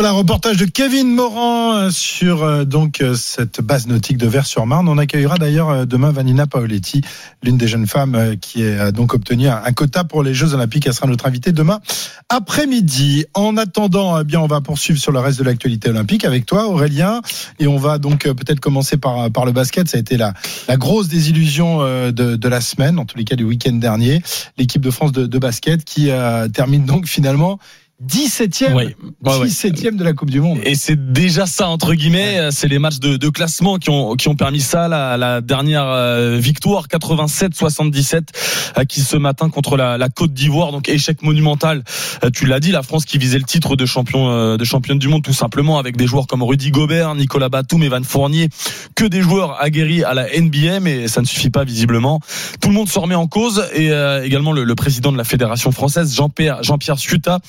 Voilà, 0.00 0.12
reportage 0.12 0.58
de 0.58 0.64
Kevin 0.64 1.12
Morand 1.12 1.72
euh, 1.72 1.90
sur 1.90 2.44
euh, 2.44 2.64
donc 2.64 3.00
euh, 3.00 3.16
cette 3.16 3.60
base 3.60 3.88
nautique 3.88 4.16
de 4.16 4.28
Vers-sur-Marne. 4.28 4.88
On 4.88 4.96
accueillera 4.96 5.38
d'ailleurs 5.38 5.88
demain 5.88 6.12
Vanina 6.12 6.46
Paoletti, 6.46 7.00
l'une 7.42 7.58
des 7.58 7.66
jeunes 7.66 7.88
femmes 7.88 8.36
qui 8.40 8.64
a 8.64 8.92
donc 8.92 9.12
obtenu 9.12 9.48
un 9.48 9.72
quota 9.72 10.04
pour 10.04 10.22
les 10.22 10.34
Jeux 10.34 10.54
Olympiques. 10.54 10.86
Elle 10.86 10.94
sera 10.94 11.08
notre 11.08 11.26
invitée 11.26 11.50
demain 11.50 11.80
après-midi. 12.28 13.26
En 13.34 13.56
attendant, 13.56 14.20
eh 14.20 14.22
bien, 14.22 14.38
on 14.38 14.46
va 14.46 14.60
poursuivre 14.60 15.00
sur 15.00 15.10
le 15.10 15.18
reste 15.18 15.40
de 15.40 15.44
l'actualité 15.44 15.90
olympique 15.90 16.24
avec 16.24 16.46
toi, 16.46 16.68
Aurélien, 16.68 17.20
et 17.58 17.66
on 17.66 17.76
va 17.76 17.98
donc 17.98 18.22
peut-être 18.22 18.60
commencer 18.60 18.98
par 18.98 19.32
par 19.32 19.46
le 19.46 19.50
basket. 19.50 19.88
Ça 19.88 19.96
a 19.96 20.00
été 20.00 20.16
la 20.16 20.32
la 20.68 20.76
grosse 20.76 21.08
désillusion 21.08 21.80
de, 21.80 22.12
de 22.12 22.48
la 22.48 22.60
semaine, 22.60 23.00
en 23.00 23.04
tous 23.04 23.18
les 23.18 23.24
cas 23.24 23.34
du 23.34 23.42
week-end 23.42 23.72
dernier. 23.72 24.22
L'équipe 24.58 24.80
de 24.80 24.92
France 24.92 25.10
de, 25.10 25.26
de 25.26 25.38
basket 25.40 25.84
qui 25.84 26.10
termine 26.52 26.84
donc 26.84 27.08
finalement 27.08 27.58
17e, 28.06 28.74
oui. 28.74 28.94
17e 29.24 29.96
de 29.96 30.04
la 30.04 30.12
Coupe 30.12 30.30
du 30.30 30.40
Monde. 30.40 30.60
Et 30.62 30.76
c'est 30.76 31.12
déjà 31.12 31.46
ça 31.46 31.68
entre 31.68 31.94
guillemets, 31.94 32.50
c'est 32.52 32.68
les 32.68 32.78
matchs 32.78 33.00
de, 33.00 33.16
de, 33.16 33.28
classement 33.28 33.78
qui 33.78 33.90
ont 33.90 34.14
qui 34.14 34.28
ont 34.28 34.36
permis 34.36 34.60
ça. 34.60 34.86
La, 34.86 35.16
la 35.16 35.40
dernière 35.40 35.84
euh, 35.84 36.38
victoire 36.38 36.86
87-77 36.86 38.84
qui 38.88 39.00
ce 39.00 39.16
matin 39.16 39.50
contre 39.50 39.76
la, 39.76 39.98
la 39.98 40.08
Côte 40.10 40.32
d'Ivoire, 40.32 40.70
donc 40.70 40.88
échec 40.88 41.22
monumental. 41.22 41.82
Euh, 42.22 42.30
tu 42.30 42.46
l'as 42.46 42.60
dit, 42.60 42.70
la 42.70 42.84
France 42.84 43.04
qui 43.04 43.18
visait 43.18 43.38
le 43.38 43.44
titre 43.44 43.74
de 43.74 43.84
champion 43.84 44.30
euh, 44.30 44.56
de 44.56 44.64
championne 44.64 45.00
du 45.00 45.08
monde 45.08 45.24
tout 45.24 45.32
simplement 45.32 45.80
avec 45.80 45.96
des 45.96 46.06
joueurs 46.06 46.28
comme 46.28 46.44
Rudy 46.44 46.70
Gobert, 46.70 47.16
Nicolas 47.16 47.48
Batum, 47.48 47.82
Evan 47.82 48.04
Fournier, 48.04 48.48
que 48.94 49.06
des 49.06 49.22
joueurs 49.22 49.60
aguerris 49.60 50.04
à 50.04 50.14
la 50.14 50.28
NBA, 50.40 50.78
mais 50.78 51.08
ça 51.08 51.20
ne 51.20 51.26
suffit 51.26 51.50
pas 51.50 51.64
visiblement. 51.64 52.20
Tout 52.60 52.68
le 52.68 52.74
monde 52.74 52.88
se 52.88 52.98
remet 53.00 53.16
en 53.16 53.26
cause 53.26 53.64
et 53.74 53.90
également 54.22 54.52
le, 54.52 54.62
le, 54.62 54.74
président 54.76 55.10
de 55.10 55.16
la 55.16 55.24
fédération 55.24 55.72
française, 55.72 56.14
Jean-Pierre 56.14 56.62
Jean-Pierre 56.62 56.98
Suta 57.00 57.40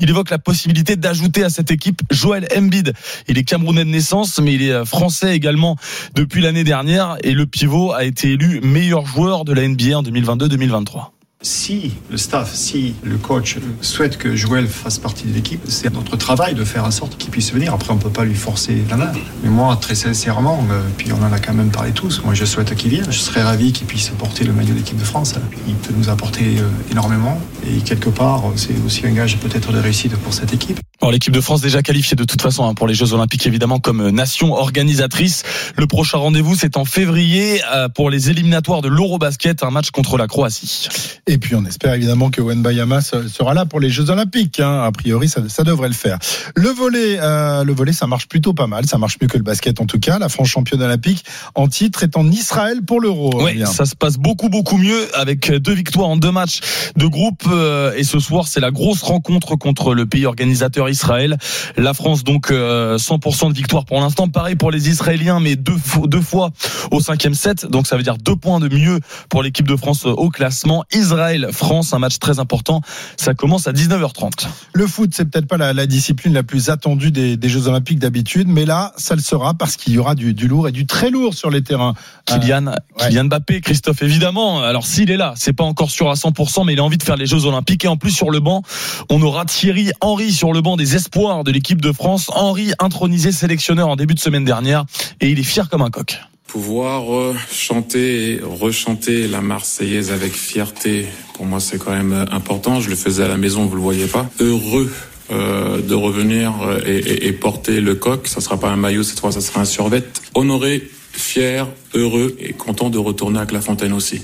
il 0.00 0.10
évoque 0.10 0.30
la 0.30 0.38
possibilité 0.38 0.96
d'ajouter 0.96 1.44
à 1.44 1.50
cette 1.50 1.70
équipe 1.70 2.02
Joël 2.10 2.46
Embiid. 2.56 2.92
Il 3.28 3.38
est 3.38 3.44
camerounais 3.44 3.84
de 3.84 3.90
naissance, 3.90 4.38
mais 4.40 4.54
il 4.54 4.62
est 4.62 4.72
euh, 4.72 4.84
français 4.84 5.34
également 5.34 5.76
depuis 6.14 6.40
l'année 6.40 6.64
dernière. 6.64 7.16
Et 7.22 7.32
le 7.32 7.46
pivot 7.46 7.92
a 7.92 8.04
été 8.04 8.32
élu 8.32 8.60
meilleur 8.62 9.06
joueur 9.06 9.44
de 9.44 9.52
la 9.52 9.66
NBA 9.66 9.98
en 9.98 10.02
2022-2023. 10.02 11.17
Si 11.40 11.92
le 12.10 12.16
staff, 12.16 12.52
si 12.52 12.96
le 13.04 13.16
coach 13.16 13.58
souhaite 13.80 14.18
que 14.18 14.34
Joël 14.34 14.66
fasse 14.66 14.98
partie 14.98 15.28
de 15.28 15.32
l'équipe, 15.32 15.60
c'est 15.68 15.94
notre 15.94 16.16
travail 16.16 16.56
de 16.56 16.64
faire 16.64 16.84
en 16.84 16.90
sorte 16.90 17.16
qu'il 17.16 17.30
puisse 17.30 17.52
venir. 17.52 17.72
Après, 17.72 17.92
on 17.92 17.94
ne 17.94 18.00
peut 18.00 18.10
pas 18.10 18.24
lui 18.24 18.34
forcer 18.34 18.82
la 18.90 18.96
main. 18.96 19.12
Mais 19.44 19.48
moi, 19.48 19.78
très 19.80 19.94
sincèrement, 19.94 20.66
euh, 20.72 20.82
puis 20.96 21.12
on 21.12 21.22
en 21.24 21.32
a 21.32 21.38
quand 21.38 21.54
même 21.54 21.70
parlé 21.70 21.92
tous, 21.92 22.22
moi 22.24 22.34
je 22.34 22.44
souhaite 22.44 22.74
qu'il 22.74 22.90
vienne. 22.90 23.06
Je 23.08 23.18
serais 23.18 23.44
ravi 23.44 23.72
qu'il 23.72 23.86
puisse 23.86 24.08
porter 24.08 24.42
le 24.42 24.52
maillot 24.52 24.72
de 24.72 24.78
l'équipe 24.78 24.98
de 24.98 25.04
France. 25.04 25.36
Il 25.68 25.74
peut 25.74 25.94
nous 25.96 26.08
apporter 26.08 26.58
euh, 26.58 26.68
énormément. 26.90 27.40
Et 27.64 27.82
quelque 27.82 28.10
part, 28.10 28.42
c'est 28.56 28.74
aussi 28.84 29.06
un 29.06 29.12
gage 29.12 29.36
peut-être 29.36 29.70
de 29.70 29.78
réussite 29.78 30.16
pour 30.16 30.34
cette 30.34 30.52
équipe. 30.52 30.80
Bon, 31.00 31.10
l'équipe 31.10 31.32
de 31.32 31.40
France 31.40 31.60
déjà 31.60 31.80
qualifiée 31.80 32.16
de 32.16 32.24
toute 32.24 32.42
façon 32.42 32.68
hein, 32.68 32.74
pour 32.74 32.88
les 32.88 32.94
Jeux 32.94 33.12
Olympiques 33.12 33.46
évidemment 33.46 33.78
comme 33.78 34.10
nation 34.10 34.54
organisatrice. 34.54 35.44
Le 35.76 35.86
prochain 35.86 36.18
rendez-vous 36.18 36.56
c'est 36.56 36.76
en 36.76 36.84
février 36.84 37.62
euh, 37.72 37.88
pour 37.88 38.10
les 38.10 38.30
éliminatoires 38.30 38.82
de 38.82 38.88
l'Eurobasket, 38.88 39.62
un 39.62 39.70
match 39.70 39.92
contre 39.92 40.18
la 40.18 40.26
Croatie. 40.26 40.88
Et 41.28 41.36
puis 41.36 41.54
on 41.54 41.64
espère 41.66 41.92
évidemment 41.92 42.30
que 42.30 42.40
Wenbayama 42.40 43.02
sera 43.02 43.52
là 43.52 43.66
pour 43.66 43.80
les 43.80 43.90
Jeux 43.90 44.08
Olympiques. 44.08 44.60
Hein. 44.60 44.82
A 44.82 44.90
priori, 44.92 45.28
ça, 45.28 45.42
ça, 45.48 45.62
devrait 45.62 45.88
le 45.88 45.94
faire. 45.94 46.18
Le 46.56 46.70
volet, 46.70 47.18
euh, 47.20 47.64
le 47.64 47.74
volet, 47.74 47.92
ça 47.92 48.06
marche 48.06 48.28
plutôt 48.28 48.54
pas 48.54 48.66
mal. 48.66 48.86
Ça 48.86 48.96
marche 48.96 49.18
mieux 49.20 49.28
que 49.28 49.36
le 49.36 49.42
basket 49.42 49.78
en 49.82 49.84
tout 49.84 50.00
cas. 50.00 50.18
La 50.18 50.30
France 50.30 50.48
championne 50.48 50.80
olympique 50.80 51.26
en 51.54 51.68
titre 51.68 52.02
est 52.02 52.16
en 52.16 52.26
Israël 52.30 52.80
pour 52.82 53.02
l'Euro. 53.02 53.42
Oui, 53.44 53.62
ça 53.66 53.84
se 53.84 53.94
passe 53.94 54.16
beaucoup 54.16 54.48
beaucoup 54.48 54.78
mieux 54.78 55.06
avec 55.14 55.52
deux 55.52 55.74
victoires 55.74 56.08
en 56.08 56.16
deux 56.16 56.30
matchs 56.32 56.60
de 56.96 57.06
groupe. 57.06 57.42
Euh, 57.46 57.92
et 57.94 58.04
ce 58.04 58.20
soir, 58.20 58.48
c'est 58.48 58.60
la 58.60 58.70
grosse 58.70 59.02
rencontre 59.02 59.54
contre 59.56 59.94
le 59.94 60.06
pays 60.06 60.24
organisateur 60.24 60.88
Israël. 60.88 61.36
La 61.76 61.92
France 61.92 62.24
donc 62.24 62.50
100% 62.50 62.54
euh, 62.54 63.48
de 63.50 63.54
victoire 63.54 63.84
pour 63.84 64.00
l'instant. 64.00 64.28
Pareil 64.28 64.56
pour 64.56 64.70
les 64.70 64.88
Israéliens, 64.88 65.40
mais 65.40 65.56
deux, 65.56 65.76
deux 66.04 66.22
fois 66.22 66.52
au 66.90 67.02
cinquième 67.02 67.34
set. 67.34 67.66
Donc 67.66 67.86
ça 67.86 67.98
veut 67.98 68.02
dire 68.02 68.16
deux 68.16 68.36
points 68.36 68.60
de 68.60 68.74
mieux 68.74 69.00
pour 69.28 69.42
l'équipe 69.42 69.68
de 69.68 69.76
France 69.76 70.06
au 70.06 70.30
classement. 70.30 70.84
Israël-France, 71.18 71.92
un 71.92 71.98
match 71.98 72.18
très 72.18 72.38
important. 72.38 72.80
Ça 73.16 73.34
commence 73.34 73.66
à 73.66 73.72
19h30. 73.72 74.46
Le 74.72 74.86
foot, 74.86 75.10
c'est 75.12 75.24
peut-être 75.24 75.48
pas 75.48 75.56
la, 75.56 75.72
la, 75.72 75.86
discipline 75.86 76.32
la 76.32 76.44
plus 76.44 76.70
attendue 76.70 77.10
des, 77.10 77.36
des 77.36 77.48
Jeux 77.48 77.66
Olympiques 77.66 77.98
d'habitude, 77.98 78.46
mais 78.46 78.64
là, 78.64 78.92
ça 78.96 79.16
le 79.16 79.20
sera 79.20 79.54
parce 79.54 79.76
qu'il 79.76 79.94
y 79.94 79.98
aura 79.98 80.14
du, 80.14 80.32
du, 80.32 80.46
lourd 80.46 80.68
et 80.68 80.72
du 80.72 80.86
très 80.86 81.10
lourd 81.10 81.34
sur 81.34 81.50
les 81.50 81.62
terrains. 81.62 81.94
Kylian, 82.26 82.68
euh, 82.68 82.74
Kylian 82.98 83.24
Mbappé, 83.24 83.60
Christophe, 83.60 84.02
évidemment. 84.02 84.62
Alors 84.62 84.86
s'il 84.86 85.10
est 85.10 85.16
là, 85.16 85.34
c'est 85.36 85.52
pas 85.52 85.64
encore 85.64 85.90
sûr 85.90 86.08
à 86.08 86.14
100%, 86.14 86.64
mais 86.64 86.74
il 86.74 86.78
a 86.78 86.84
envie 86.84 86.98
de 86.98 87.02
faire 87.02 87.16
les 87.16 87.26
Jeux 87.26 87.46
Olympiques. 87.46 87.84
Et 87.84 87.88
en 87.88 87.96
plus, 87.96 88.12
sur 88.12 88.30
le 88.30 88.38
banc, 88.38 88.62
on 89.10 89.20
aura 89.22 89.44
Thierry 89.44 89.90
Henry 90.00 90.32
sur 90.32 90.52
le 90.52 90.60
banc 90.60 90.76
des 90.76 90.94
espoirs 90.94 91.42
de 91.42 91.50
l'équipe 91.50 91.80
de 91.80 91.90
France. 91.90 92.30
Henry, 92.32 92.72
intronisé 92.78 93.32
sélectionneur 93.32 93.88
en 93.88 93.96
début 93.96 94.14
de 94.14 94.20
semaine 94.20 94.44
dernière, 94.44 94.84
et 95.20 95.30
il 95.30 95.38
est 95.40 95.44
fier 95.44 95.68
comme 95.68 95.82
un 95.82 95.90
coq 95.90 96.20
pouvoir 96.48 97.14
euh, 97.14 97.36
chanter 97.52 98.32
et 98.32 98.40
rechanter 98.42 99.28
la 99.28 99.40
Marseillaise 99.40 100.10
avec 100.10 100.32
fierté, 100.32 101.06
pour 101.34 101.46
moi 101.46 101.60
c'est 101.60 101.78
quand 101.78 101.92
même 101.92 102.26
important. 102.32 102.80
Je 102.80 102.90
le 102.90 102.96
faisais 102.96 103.22
à 103.22 103.28
la 103.28 103.36
maison, 103.36 103.66
vous 103.66 103.76
le 103.76 103.82
voyez 103.82 104.06
pas. 104.06 104.28
Heureux 104.40 104.90
euh, 105.30 105.82
de 105.82 105.94
revenir 105.94 106.54
euh, 106.62 106.80
et, 106.86 107.32
porter 107.32 107.82
le 107.82 107.94
coq. 107.94 108.26
Ça 108.26 108.40
sera 108.40 108.58
pas 108.58 108.70
un 108.70 108.76
maillot 108.76 109.02
cette 109.02 109.20
fois, 109.20 109.30
ça 109.30 109.42
sera 109.42 109.60
un 109.60 109.66
survêt. 109.66 110.02
Honoré, 110.34 110.88
fier, 111.12 111.68
heureux 111.94 112.36
et 112.38 112.52
content 112.52 112.90
de 112.90 112.98
retourner 112.98 113.38
à 113.38 113.46
Clairefontaine 113.46 113.92
aussi. 113.92 114.22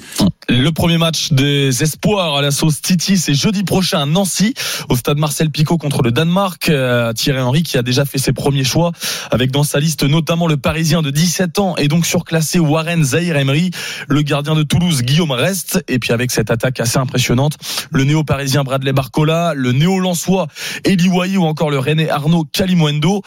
Le 0.49 0.71
premier 0.71 0.99
match 0.99 1.33
des 1.33 1.83
espoirs 1.83 2.37
à 2.37 2.43
la 2.43 2.51
sauce 2.51 2.83
Titi, 2.83 3.17
c'est 3.17 3.35
jeudi 3.35 3.65
prochain 3.65 4.03
à 4.03 4.07
Nancy, 4.07 4.53
au 4.91 4.97
stade 4.97 5.19
Marcel 5.19 5.51
Picot 5.51 5.79
contre 5.79 6.03
le 6.03 6.13
Danemark. 6.13 6.69
Euh, 6.69 7.13
Thierry 7.15 7.41
Henry 7.41 7.63
qui 7.63 7.79
a 7.79 7.83
déjà 7.83 8.05
fait 8.05 8.19
ses 8.19 8.33
premiers 8.33 8.65
choix, 8.65 8.93
avec 9.31 9.51
dans 9.51 9.63
sa 9.63 9.81
liste 9.81 10.03
notamment 10.03 10.47
le 10.47 10.59
Parisien 10.59 11.01
de 11.01 11.11
17 11.11 11.59
ans 11.59 11.77
et 11.77 11.89
donc 11.89 12.05
surclassé 12.05 12.59
Warren 12.59 13.03
Zahir 13.03 13.37
Emery, 13.37 13.71
le 14.09 14.23
gardien 14.23 14.55
de 14.55 14.63
Toulouse 14.63 15.03
Guillaume 15.03 15.31
Rest, 15.31 15.83
et 15.89 15.99
puis 15.99 16.13
avec 16.13 16.31
cette 16.31 16.51
attaque 16.51 16.79
assez 16.79 16.99
impressionnante, 16.99 17.57
le 17.91 18.05
néo-parisien 18.05 18.65
Bradley 18.65 18.93
Barcola, 18.93 19.55
le 19.55 19.73
néo-lançois 19.73 20.49
Eli 20.85 21.09
Wahi 21.09 21.37
ou 21.39 21.45
encore 21.45 21.71
le 21.71 21.79
René 21.79 22.11
Arnaud 22.11 22.45
Kalimwendo. 22.53 23.23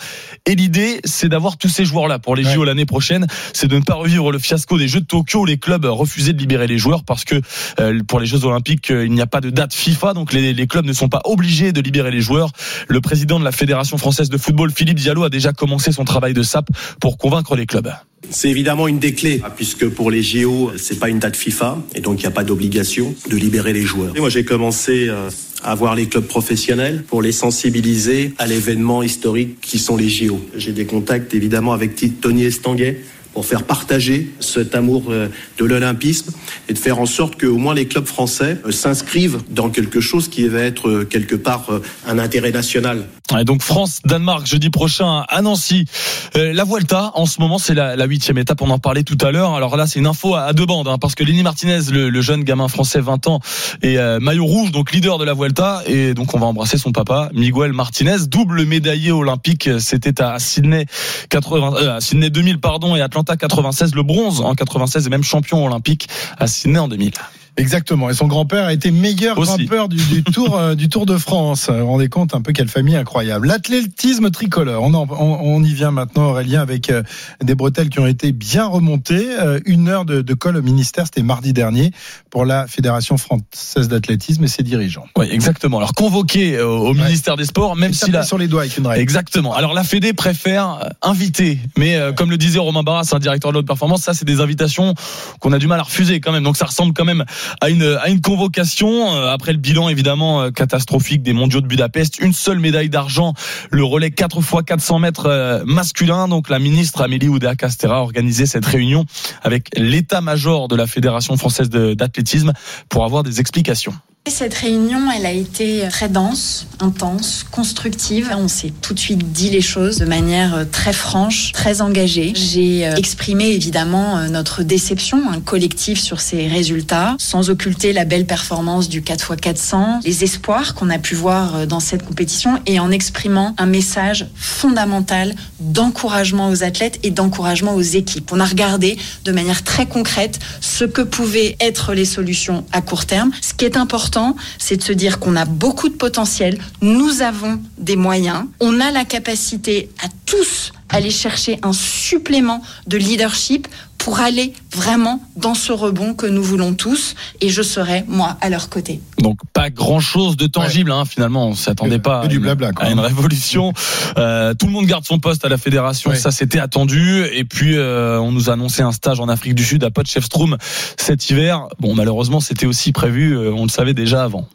Et 0.45 0.55
l'idée, 0.55 0.99
c'est 1.03 1.29
d'avoir 1.29 1.57
tous 1.57 1.69
ces 1.69 1.85
joueurs-là 1.85 2.19
pour 2.19 2.35
les 2.35 2.43
JO 2.43 2.63
l'année 2.63 2.85
prochaine, 2.85 3.27
c'est 3.53 3.67
de 3.67 3.75
ne 3.75 3.83
pas 3.83 3.95
revivre 3.95 4.26
le 4.31 4.39
fiasco 4.39 4.77
des 4.77 4.87
Jeux 4.87 5.01
de 5.01 5.05
Tokyo 5.05 5.45
les 5.45 5.57
clubs 5.57 5.85
refusaient 5.85 6.33
de 6.33 6.39
libérer 6.39 6.67
les 6.67 6.77
joueurs 6.77 7.03
parce 7.03 7.23
que 7.23 7.35
euh, 7.79 8.01
pour 8.07 8.19
les 8.19 8.25
Jeux 8.25 8.45
Olympiques, 8.45 8.91
euh, 8.91 9.05
il 9.05 9.11
n'y 9.11 9.21
a 9.21 9.27
pas 9.27 9.41
de 9.41 9.49
date 9.49 9.73
FIFA, 9.73 10.13
donc 10.13 10.33
les, 10.33 10.67
clubs 10.67 10.85
ne 10.85 10.93
sont 10.93 11.09
pas 11.09 11.21
obligés 11.25 11.71
de 11.71 11.81
libérer 11.81 12.11
les 12.11 12.21
joueurs. 12.21 12.51
Le 12.87 13.01
président 13.01 13.39
de 13.39 13.45
la 13.45 13.51
Fédération 13.51 13.97
française 13.97 14.29
de 14.29 14.37
football, 14.37 14.71
Philippe 14.71 14.99
Diallo, 14.99 15.23
a 15.23 15.29
déjà 15.29 15.53
commencé 15.53 15.91
son 15.91 16.05
travail 16.05 16.33
de 16.33 16.43
sape 16.43 16.69
pour 16.99 17.17
convaincre 17.17 17.55
les 17.55 17.65
clubs. 17.65 17.91
C'est 18.29 18.49
évidemment 18.49 18.87
une 18.87 18.99
des 18.99 19.13
clés, 19.13 19.41
hein, 19.43 19.49
puisque 19.55 19.87
pour 19.87 20.11
les 20.11 20.21
JO, 20.21 20.71
c'est 20.75 20.99
pas 20.99 21.07
une 21.09 21.19
date 21.19 21.37
FIFA, 21.37 21.77
et 21.95 22.01
donc 22.01 22.19
il 22.19 22.23
n'y 22.23 22.27
a 22.27 22.31
pas 22.31 22.43
d'obligation 22.43 23.15
de 23.29 23.37
libérer 23.37 23.73
les 23.73 23.83
joueurs. 23.83 24.13
Moi, 24.17 24.29
j'ai 24.29 24.43
commencé 24.43 25.07
euh, 25.07 25.29
à 25.63 25.75
voir 25.75 25.95
les 25.95 26.07
clubs 26.07 26.25
professionnels 26.25 27.03
pour 27.07 27.21
les 27.21 27.31
sensibiliser 27.31 28.33
à 28.37 28.47
l'événement 28.47 29.01
historique 29.03 29.61
qui 29.61 29.79
sont 29.79 29.95
les 29.95 30.09
JO. 30.09 30.41
J'ai 30.55 30.73
des 30.73 30.85
contacts 30.85 31.33
évidemment 31.33 31.73
avec 31.73 31.95
Tony 32.19 32.43
Estanguet, 32.43 33.01
pour 33.37 33.45
faire 33.45 33.65
partager 33.65 34.31
cet 34.39 34.73
amour 34.73 35.03
euh, 35.09 35.27
de 35.59 35.65
l'olympisme 35.65 36.31
et 36.69 36.73
de 36.73 36.77
faire 36.79 36.99
en 36.99 37.05
sorte 37.05 37.35
que 37.35 37.45
au 37.45 37.59
moins 37.59 37.75
les 37.75 37.87
clubs 37.87 38.07
français 38.07 38.59
euh, 38.65 38.71
s'inscrivent 38.71 39.41
dans 39.51 39.69
quelque 39.69 40.01
chose 40.01 40.27
qui 40.27 40.47
va 40.47 40.61
être 40.61 40.89
euh, 40.89 41.05
quelque 41.05 41.35
part 41.35 41.67
un 42.07 42.17
intérêt 42.17 42.51
national. 42.51 43.05
Et 43.39 43.43
donc 43.43 43.61
France 43.61 43.99
Danemark 44.05 44.47
jeudi 44.47 44.71
prochain 44.71 45.23
à 45.27 45.41
Nancy. 45.43 45.85
la 46.33 46.63
Vuelta 46.63 47.11
en 47.13 47.25
ce 47.25 47.39
moment 47.41 47.59
c'est 47.59 47.75
la 47.75 48.05
huitième 48.05 48.37
étape. 48.37 48.61
On 48.61 48.69
en 48.69 48.79
parlait 48.79 49.03
tout 49.03 49.17
à 49.21 49.31
l'heure. 49.31 49.53
Alors 49.53 49.75
là 49.75 49.85
c'est 49.85 49.99
une 49.99 50.07
info 50.07 50.33
à, 50.33 50.53
deux 50.53 50.65
bandes 50.65 50.87
hein, 50.87 50.97
parce 50.97 51.13
que 51.13 51.25
Lenny 51.25 51.43
Martinez, 51.43 51.81
le, 51.91 52.21
jeune 52.21 52.43
gamin 52.45 52.69
français 52.69 53.01
20 53.01 53.27
ans, 53.27 53.41
est 53.81 53.97
maillot 54.21 54.45
rouge 54.45 54.71
donc 54.71 54.93
leader 54.93 55.17
de 55.17 55.25
la 55.25 55.33
Vuelta 55.33 55.83
et 55.85 56.13
donc 56.13 56.33
on 56.33 56.39
va 56.39 56.45
embrasser 56.45 56.77
son 56.77 56.93
papa 56.93 57.29
Miguel 57.33 57.73
Martinez, 57.73 58.27
double 58.27 58.65
médaillé 58.65 59.11
olympique. 59.11 59.69
C'était 59.79 60.21
à 60.21 60.39
Sydney 60.39 60.85
80, 61.29 61.97
à 61.97 62.01
Sydney 62.01 62.29
2000 62.29 62.61
pardon 62.61 62.95
et 62.95 63.01
Atlanta 63.01 63.26
96, 63.35 63.95
le 63.95 64.03
bronze 64.03 64.41
en 64.41 64.55
96 64.55 65.05
et 65.05 65.09
même 65.09 65.23
champion 65.23 65.65
olympique 65.65 66.07
à 66.37 66.47
Sydney 66.47 66.79
en 66.79 66.87
2000. 66.87 67.13
Exactement. 67.57 68.09
Et 68.09 68.13
son 68.13 68.27
grand-père 68.27 68.65
a 68.65 68.73
été 68.73 68.91
meilleur 68.91 69.35
grimpeur 69.35 69.89
du, 69.89 69.97
du, 69.97 70.23
Tour 70.31 70.57
euh, 70.57 70.75
du 70.75 70.89
Tour 70.89 71.05
de 71.05 71.17
France. 71.17 71.69
Vous 71.69 71.79
vous 71.79 71.87
rendez 71.87 72.07
compte 72.07 72.35
un 72.35 72.41
peu 72.41 72.53
quelle 72.53 72.69
famille 72.69 72.95
incroyable. 72.95 73.47
L'athlétisme 73.47 74.29
tricolore. 74.29 74.83
On, 74.83 74.93
on, 74.93 75.63
y 75.63 75.73
vient 75.73 75.91
maintenant, 75.91 76.29
Aurélien, 76.29 76.61
avec 76.61 76.89
euh, 76.89 77.01
des 77.43 77.55
bretelles 77.55 77.89
qui 77.89 77.99
ont 77.99 78.05
été 78.05 78.31
bien 78.31 78.65
remontées. 78.65 79.27
Euh, 79.39 79.59
une 79.65 79.89
heure 79.89 80.05
de, 80.05 80.21
de 80.21 80.33
col 80.35 80.55
au 80.55 80.61
ministère, 80.61 81.05
c'était 81.05 81.23
mardi 81.23 81.51
dernier 81.51 81.91
pour 82.29 82.45
la 82.45 82.67
Fédération 82.67 83.17
française 83.17 83.87
d'athlétisme 83.87 84.43
et 84.43 84.47
ses 84.47 84.63
dirigeants. 84.63 85.07
Oui, 85.17 85.27
exactement. 85.31 85.77
Alors 85.77 85.93
convoqué 85.93 86.61
au 86.61 86.93
ministère 86.93 87.37
des 87.37 87.45
Sports, 87.45 87.75
même 87.75 87.93
si 87.93 88.11
la 88.11 88.23
sur 88.23 88.37
les 88.37 88.47
doigts 88.47 88.61
avec 88.61 88.77
une 88.77 88.85
règle. 88.85 89.01
Exactement. 89.01 89.55
Alors 89.55 89.73
la 89.73 89.83
Fédé 89.83 90.13
préfère 90.13 90.89
inviter, 91.01 91.59
mais 91.77 91.97
comme 92.15 92.29
le 92.29 92.37
disait 92.37 92.59
Romain 92.59 92.83
Barras, 92.83 93.09
un 93.13 93.19
directeur 93.19 93.51
de 93.51 93.55
l'autre 93.55 93.67
performance, 93.67 94.03
ça 94.03 94.13
c'est 94.13 94.25
des 94.25 94.41
invitations 94.41 94.93
qu'on 95.39 95.53
a 95.53 95.59
du 95.59 95.67
mal 95.67 95.79
à 95.79 95.83
refuser 95.83 96.19
quand 96.19 96.31
même. 96.31 96.43
Donc 96.43 96.57
ça 96.57 96.65
ressemble 96.65 96.93
quand 96.93 97.05
même 97.05 97.25
à 97.61 97.69
une, 97.69 97.97
à 98.01 98.09
une 98.09 98.21
convocation. 98.21 99.15
Euh, 99.15 99.29
après 99.29 99.51
le 99.51 99.57
bilan 99.57 99.89
évidemment 99.89 100.41
euh, 100.41 100.51
catastrophique 100.51 101.21
des 101.23 101.33
mondiaux 101.33 101.61
de 101.61 101.67
Budapest, 101.67 102.19
une 102.19 102.33
seule 102.33 102.59
médaille 102.59 102.89
d'argent, 102.89 103.33
le 103.71 103.83
relais 103.83 104.11
4 104.11 104.41
fois 104.41 104.63
400 104.63 104.99
mètres 104.99 105.25
euh, 105.27 105.63
masculin. 105.65 106.27
Donc 106.27 106.49
la 106.49 106.59
ministre 106.59 107.01
Amélie 107.01 107.29
Oudéa-Castera 107.29 107.97
a 107.97 108.01
organisé 108.01 108.45
cette 108.45 108.65
réunion 108.65 109.05
avec 109.43 109.69
l'état-major 109.75 110.67
de 110.67 110.75
la 110.75 110.87
Fédération 110.87 111.37
française 111.37 111.69
d'athlétisme 111.69 112.53
pour 112.89 113.03
avoir 113.03 113.23
des 113.23 113.39
explications. 113.39 113.93
Cette 114.29 114.55
réunion, 114.55 115.09
elle 115.09 115.25
a 115.25 115.31
été 115.31 115.87
très 115.89 116.09
dense, 116.09 116.67
intense, 116.81 117.45
constructive. 117.49 118.29
On 118.37 118.49
s'est 118.49 118.73
tout 118.81 118.93
de 118.93 118.99
suite 118.99 119.31
dit 119.31 119.49
les 119.49 119.61
choses 119.61 119.99
de 119.99 120.05
manière 120.05 120.65
très 120.69 120.91
franche, 120.91 121.53
très 121.53 121.79
engagée. 121.79 122.33
J'ai 122.35 122.81
exprimé 122.97 123.45
évidemment 123.45 124.27
notre 124.27 124.63
déception 124.63 125.31
un 125.31 125.39
collectif 125.39 125.97
sur 125.97 126.19
ces 126.19 126.45
résultats, 126.47 127.15
occulter 127.41 127.93
la 127.93 128.05
belle 128.05 128.25
performance 128.25 128.89
du 128.89 129.01
4x400, 129.01 130.03
les 130.03 130.23
espoirs 130.23 130.75
qu'on 130.75 130.89
a 130.89 130.99
pu 130.99 131.15
voir 131.15 131.67
dans 131.67 131.79
cette 131.79 132.05
compétition 132.05 132.59
et 132.65 132.79
en 132.79 132.91
exprimant 132.91 133.55
un 133.57 133.65
message 133.65 134.27
fondamental 134.35 135.35
d'encouragement 135.59 136.49
aux 136.49 136.63
athlètes 136.63 136.99
et 137.03 137.11
d'encouragement 137.11 137.75
aux 137.75 137.81
équipes. 137.81 138.31
On 138.31 138.39
a 138.39 138.45
regardé 138.45 138.97
de 139.23 139.31
manière 139.31 139.63
très 139.63 139.85
concrète 139.85 140.39
ce 140.61 140.85
que 140.85 141.01
pouvaient 141.01 141.55
être 141.59 141.93
les 141.93 142.05
solutions 142.05 142.65
à 142.71 142.81
court 142.81 143.05
terme. 143.05 143.31
Ce 143.41 143.53
qui 143.53 143.65
est 143.65 143.77
important, 143.77 144.35
c'est 144.57 144.77
de 144.77 144.83
se 144.83 144.93
dire 144.93 145.19
qu'on 145.19 145.35
a 145.35 145.45
beaucoup 145.45 145.89
de 145.89 145.95
potentiel, 145.95 146.57
nous 146.81 147.21
avons 147.21 147.59
des 147.77 147.95
moyens, 147.95 148.45
on 148.59 148.79
a 148.79 148.91
la 148.91 149.05
capacité 149.05 149.89
à 150.03 150.07
tous 150.25 150.71
aller 150.89 151.11
chercher 151.11 151.59
un 151.63 151.73
supplément 151.73 152.61
de 152.87 152.97
leadership 152.97 153.67
pour 154.07 154.21
aller 154.21 154.53
vraiment 154.71 155.21
dans 155.35 155.53
ce 155.53 155.73
rebond 155.73 156.13
que 156.13 156.25
nous 156.25 156.41
voulons 156.41 156.73
tous 156.73 157.15
et 157.41 157.49
je 157.49 157.61
serai 157.61 158.05
moi 158.07 158.37
à 158.39 158.47
leur 158.47 158.69
côté. 158.69 159.01
Donc 159.19 159.37
pas 159.51 159.69
grand 159.69 159.99
chose 159.99 160.37
de 160.37 160.47
tangible 160.47 160.93
hein, 160.93 161.03
finalement 161.03 161.49
on 161.49 161.55
s'attendait 161.55 161.99
pas 161.99 162.21
à, 162.21 162.27
du 162.27 162.39
blabla, 162.39 162.71
à 162.77 162.89
une 162.89 163.01
révolution. 163.01 163.73
Euh, 164.17 164.53
tout 164.53 164.67
le 164.67 164.71
monde 164.71 164.85
garde 164.85 165.03
son 165.03 165.19
poste 165.19 165.43
à 165.43 165.49
la 165.49 165.57
fédération, 165.57 166.15
ça 166.15 166.31
c'était 166.31 166.59
attendu 166.59 167.25
et 167.33 167.43
puis 167.43 167.75
euh, 167.75 168.17
on 168.21 168.31
nous 168.31 168.49
a 168.49 168.53
annoncé 168.53 168.81
un 168.81 168.93
stage 168.93 169.19
en 169.19 169.27
Afrique 169.27 169.55
du 169.55 169.65
Sud 169.65 169.83
à 169.83 169.91
Potchefstroom 169.91 170.55
cet 170.95 171.29
hiver. 171.29 171.67
Bon 171.81 171.93
malheureusement 171.93 172.39
c'était 172.39 172.65
aussi 172.65 172.93
prévu, 172.93 173.35
euh, 173.35 173.51
on 173.51 173.63
le 173.63 173.69
savait 173.69 173.93
déjà 173.93 174.23
avant. 174.23 174.47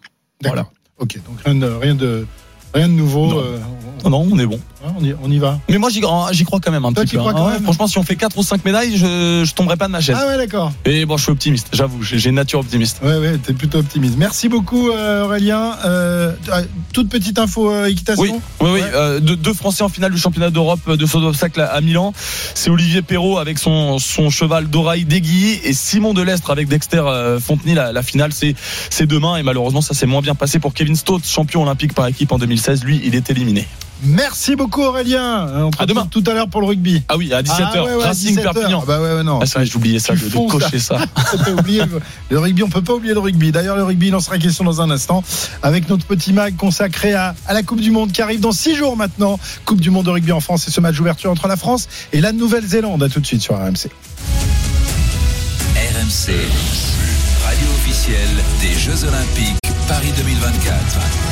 Voilà. 0.43 0.67
Ok 0.99 1.17
donc 1.27 1.43
rien 1.45 1.57
de 1.57 1.67
rien 1.67 1.95
de, 1.95 2.27
rien 2.75 2.89
de 2.89 2.95
nouveau. 2.95 3.43
Non. 4.05 4.11
non 4.11 4.29
on 4.33 4.39
est 4.39 4.47
bon. 4.47 4.59
Ah, 4.85 4.89
on 4.99 5.05
y, 5.05 5.15
on 5.23 5.31
y 5.31 5.39
va. 5.39 5.61
Mais 5.69 5.79
moi 5.79 5.91
j'y 5.91 6.01
crois 6.45 6.59
quand 6.59 6.73
même 6.73 6.85
un 6.85 6.93
Toi, 6.93 7.05
petit 7.05 7.13
peu. 7.15 7.21
crois 7.21 7.31
hein. 7.31 7.35
quand 7.37 7.47
Ouais, 7.53 7.61
franchement, 7.63 7.87
si 7.87 7.99
on 7.99 8.03
fait 8.03 8.17
4 8.17 8.37
ou 8.37 8.43
5 8.43 8.65
médailles, 8.65 8.97
je, 8.97 9.45
je 9.47 9.55
tomberai 9.55 9.77
pas 9.77 9.87
de 9.87 9.93
ma 9.93 10.01
chaise. 10.01 10.17
Ah 10.19 10.27
ouais, 10.27 10.37
d'accord. 10.37 10.73
Et 10.85 11.07
bon, 11.07 11.17
je 11.17 11.23
suis 11.23 11.31
optimiste, 11.31 11.69
j'avoue, 11.73 12.03
j'ai 12.03 12.29
une 12.29 12.35
nature 12.35 12.59
optimiste. 12.59 12.99
Ouais, 13.01 13.17
ouais, 13.17 13.39
t'es 13.39 13.53
plutôt 13.53 13.79
optimiste. 13.79 14.17
Merci 14.19 14.49
beaucoup, 14.49 14.91
euh, 14.91 15.25
Aurélien. 15.25 15.77
Euh, 15.85 16.33
euh, 16.49 16.63
toute 16.93 17.09
petite 17.11 17.39
info 17.39 17.71
euh, 17.71 17.87
équitation. 17.87 18.25
Oui, 18.25 18.33
oui, 18.61 18.71
oui. 18.75 18.81
euh, 18.93 19.21
deux, 19.21 19.37
deux 19.37 19.55
Français 19.55 19.85
en 19.85 19.89
finale 19.89 20.11
du 20.11 20.19
championnat 20.19 20.51
d'Europe 20.51 20.91
de 20.97 21.07
saut 21.07 21.21
d'obstacle 21.21 21.61
à, 21.61 21.67
à 21.67 21.81
Milan. 21.81 22.13
C'est 22.55 22.71
Olivier 22.71 23.03
Perrault 23.03 23.39
avec 23.39 23.61
son, 23.61 24.01
son 24.01 24.31
cheval 24.31 24.69
Doraï 24.69 25.05
Deguilly 25.05 25.61
et 25.63 25.75
Simon 25.75 26.13
Delestre 26.13 26.51
avec 26.51 26.67
Dexter 26.67 27.03
euh, 27.07 27.39
Fontenay. 27.39 27.75
La, 27.75 27.93
la 27.93 28.03
finale, 28.03 28.33
c'est 28.33 28.57
c'est 28.91 29.07
demain 29.07 29.37
et 29.37 29.45
malheureusement, 29.45 29.81
ça 29.81 29.95
s'est 29.95 30.07
moins 30.07 30.23
bien 30.23 30.35
passé 30.35 30.59
pour 30.59 30.75
Kevin 30.75 30.97
Stott, 30.97 31.25
champion 31.25 31.63
olympique 31.63 31.95
par 31.95 32.09
équipe 32.09 32.33
en 32.33 32.39
2016. 32.39 32.62
Lui, 32.85 33.01
il 33.05 33.15
est 33.15 33.31
éliminé. 33.31 33.67
Merci 34.05 34.57
beaucoup, 34.57 34.83
Aurélien. 34.83 35.47
Euh, 35.47 35.61
On 35.63 35.71
À 35.81 35.87
demain. 35.87 36.01
retrouve 36.03 36.23
tout 36.25 36.29
à 36.29 36.35
l'heure 36.35 36.49
pour 36.49 36.61
le 36.61 36.67
rugby. 36.67 37.05
Ah 37.09 37.17
oui, 37.17 37.33
à 37.33 37.41
17h, 37.41 37.71
Ah 37.75 37.85
ouais, 37.85 37.95
ouais, 37.95 38.03
à 38.03 38.07
Racing 38.09 38.37
17h. 38.37 38.43
Perpignan. 38.43 38.83
Bah 38.85 39.01
ouais, 39.01 39.15
ouais, 39.15 39.23
non. 39.23 39.39
Ah, 39.41 39.47
c'est 39.47 39.59
vrai, 39.59 39.67
j'ai 39.67 39.77
oublié 39.77 40.01
ça, 40.01 40.15
de, 40.15 40.19
de 40.29 40.51
cocher 40.51 40.81
ça. 40.81 40.99
T'as 41.45 41.53
oublié 41.53 41.83
le, 41.85 42.01
le 42.31 42.39
rugby, 42.41 42.65
on 42.65 42.69
peut 42.69 42.83
pas 42.83 42.95
oublier 42.95 43.15
le 43.15 43.21
rugby. 43.21 43.53
D'ailleurs, 43.53 43.77
le 43.77 43.85
rugby, 43.85 44.09
il 44.09 44.15
en 44.17 44.21
sera 44.21 44.39
question 44.39 44.65
dans 44.65 44.81
un 44.81 44.91
instant 44.91 45.23
avec 45.63 45.89
notre 45.89 46.05
petit 46.05 46.33
mag 46.33 46.57
consacré 46.57 47.15
à, 47.15 47.37
à 47.47 47.55
la 47.55 47.63
Coupe 47.63 47.81
du 47.81 47.93
Monde 47.93 48.11
qui 48.11 48.23
arrive 48.23 48.41
dans 48.41 48.51
six 48.51 48.75
jours 48.75 48.97
maintenant. 48.97 49.39
Coupe 49.67 49.81
du 49.81 49.91
Monde 49.91 50.07
de 50.07 50.11
rugby 50.11 50.33
en 50.33 50.41
France 50.41 50.67
et 50.67 50.73
ce 50.73 50.81
match 50.81 50.97
d'ouverture 50.97 51.31
entre 51.31 51.47
la 51.47 51.57
France 51.57 51.87
et 52.13 52.21
la 52.21 52.33
Nouvelle-Zélande. 52.33 53.05
À 53.05 53.09
tout 53.09 53.21
de 53.21 53.27
suite 53.27 53.43
sur 53.43 53.55
RMC. 53.55 53.87
RMC, 55.77 56.33
radio 57.45 57.67
officielle 57.77 58.29
des 58.61 58.77
Jeux 58.81 59.05
Olympiques 59.07 59.59
Paris 59.87 60.11
2024. 60.17 61.32